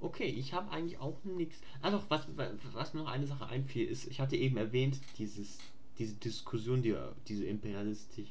[0.00, 1.58] Okay, ich habe eigentlich auch nichts.
[1.80, 2.26] Ah doch, was,
[2.72, 5.58] was mir noch eine Sache einfiel, ist, ich hatte eben erwähnt, dieses,
[5.98, 6.94] diese Diskussion, die,
[7.28, 8.28] diese imperialistisch,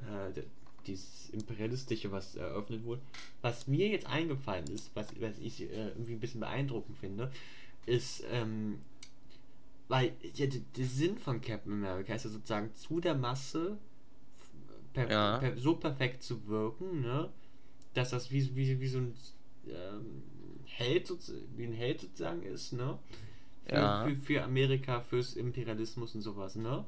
[0.00, 0.42] äh,
[0.86, 3.02] dieses imperialistische, was eröffnet wurde.
[3.42, 7.30] Was mir jetzt eingefallen ist, was, was ich äh, irgendwie ein bisschen beeindruckend finde,
[7.86, 8.80] ist, ähm,
[9.88, 13.78] weil ja, der Sinn von Captain America ist ja sozusagen zu der Masse
[14.92, 15.38] per, Ja.
[15.38, 17.28] per, so perfekt zu wirken, ne?
[17.94, 19.14] Dass das wie, wie, wie so ein
[19.68, 20.22] ähm,
[20.66, 21.12] Held,
[21.56, 22.98] wie ein Held sozusagen ist, ne?
[23.66, 24.04] Für, Ja.
[24.04, 26.84] für, für Amerika, fürs Imperialismus und sowas, ne?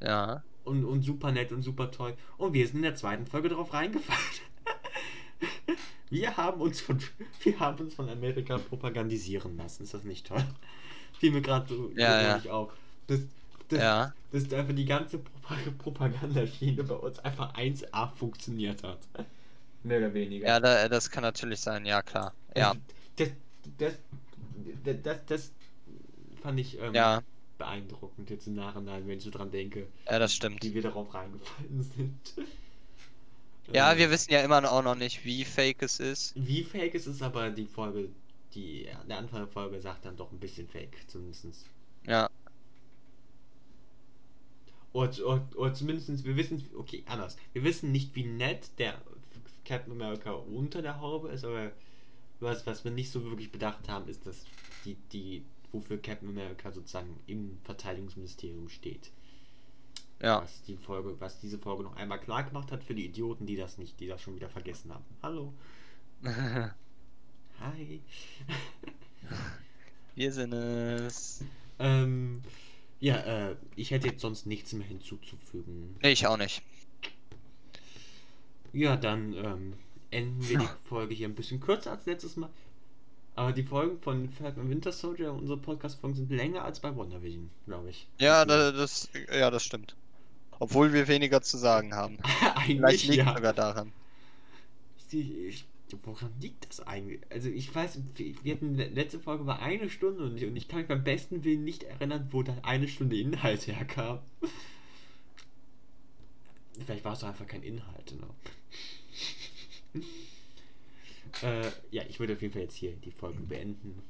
[0.00, 2.14] Ja, Und, und super nett und super toll.
[2.38, 4.20] Und wir sind in der zweiten Folge drauf reingefallen.
[6.10, 6.98] Wir haben uns von,
[7.42, 9.84] wir haben uns von Amerika propagandisieren lassen.
[9.84, 10.44] Ist das nicht toll?
[11.18, 12.72] Fiel mir gerade so Ja, so auf.
[13.06, 13.20] Das,
[13.72, 14.12] das, Ja.
[14.32, 18.98] dass einfach die ganze Propag- Propagandaschiene bei uns einfach 1A funktioniert hat.
[19.82, 20.46] Mehr oder weniger.
[20.46, 22.32] Ja, da, das kann natürlich sein, ja klar.
[22.56, 22.74] Ja,
[23.16, 23.30] Das,
[23.78, 23.94] das,
[24.84, 25.52] das, das, das
[26.42, 27.22] fand ich ähm, ja,
[27.58, 30.62] beeindruckend jetzt im Nachhinein, wenn ich so dran denke, ja, das stimmt.
[30.62, 32.46] wie wir darauf reingefallen sind.
[33.72, 36.34] Ja, Ähm, wir wissen ja immer auch noch nicht, wie fake es ist.
[36.34, 38.08] Wie fake es ist, aber die Folge,
[38.54, 41.66] die, der Anfang der Folge sagt dann doch ein bisschen fake, zumindest.
[42.06, 42.28] Ja,
[44.92, 47.36] Oder, oder, oder zumindest, wir wissen, okay, anders.
[47.52, 49.00] Wir wissen nicht, wie nett der
[49.64, 51.72] Captain America unter der Haube ist, aber
[52.40, 54.44] was, was wir nicht so wirklich bedacht haben, ist, dass
[54.84, 59.10] die, die, wofür Captain America sozusagen im Verteidigungsministerium steht.
[60.20, 60.42] ja.
[60.42, 63.56] Was die Folge, was diese Folge noch einmal klar gemacht hat für die Idioten, die
[63.56, 65.04] das nicht, die das schon wieder vergessen haben.
[65.22, 65.54] Hallo.
[67.60, 68.00] Hi.
[70.14, 71.44] wir sind es.
[71.78, 72.42] ähm,
[73.02, 75.96] ja, äh, ich hätte jetzt sonst nichts mehr hinzuzufügen.
[76.00, 76.62] Nee, ich auch nicht.
[78.72, 79.72] Ja, dann ähm,
[80.12, 82.48] enden wir die Folge hier ein bisschen kürzer als letztes Mal.
[83.34, 87.50] Aber die Folgen von Falcon und Winter Soldier, unsere Podcast-Folgen, sind länger als bei WandaVision,
[87.66, 88.06] glaube ich.
[88.20, 89.96] Ja, da, das, ja, das stimmt.
[90.60, 92.18] Obwohl wir weniger zu sagen haben.
[92.64, 93.34] Vielleicht Eigentlich liegt ja.
[93.34, 93.92] sogar daran.
[95.10, 95.64] Ich, ich,
[96.02, 97.20] woran liegt das eigentlich?
[97.30, 100.68] Also ich weiß, wir hatten le- letzte Folge war eine Stunde und ich, und ich
[100.68, 104.20] kann mich beim besten Willen nicht erinnern, wo da eine Stunde Inhalt herkam.
[106.86, 110.02] Vielleicht war es doch einfach kein Inhalt, ne?
[111.42, 114.02] äh, ja, ich würde auf jeden Fall jetzt hier die Folge beenden.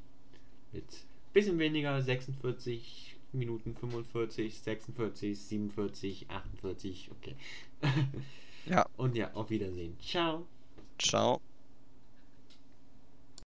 [0.73, 0.85] Mit
[1.33, 7.35] bisschen weniger, 46 Minuten 45, 46, 47, 48, okay.
[8.65, 8.87] Ja.
[8.97, 9.97] Und ja, auf Wiedersehen.
[10.01, 10.47] Ciao.
[10.97, 11.41] Ciao.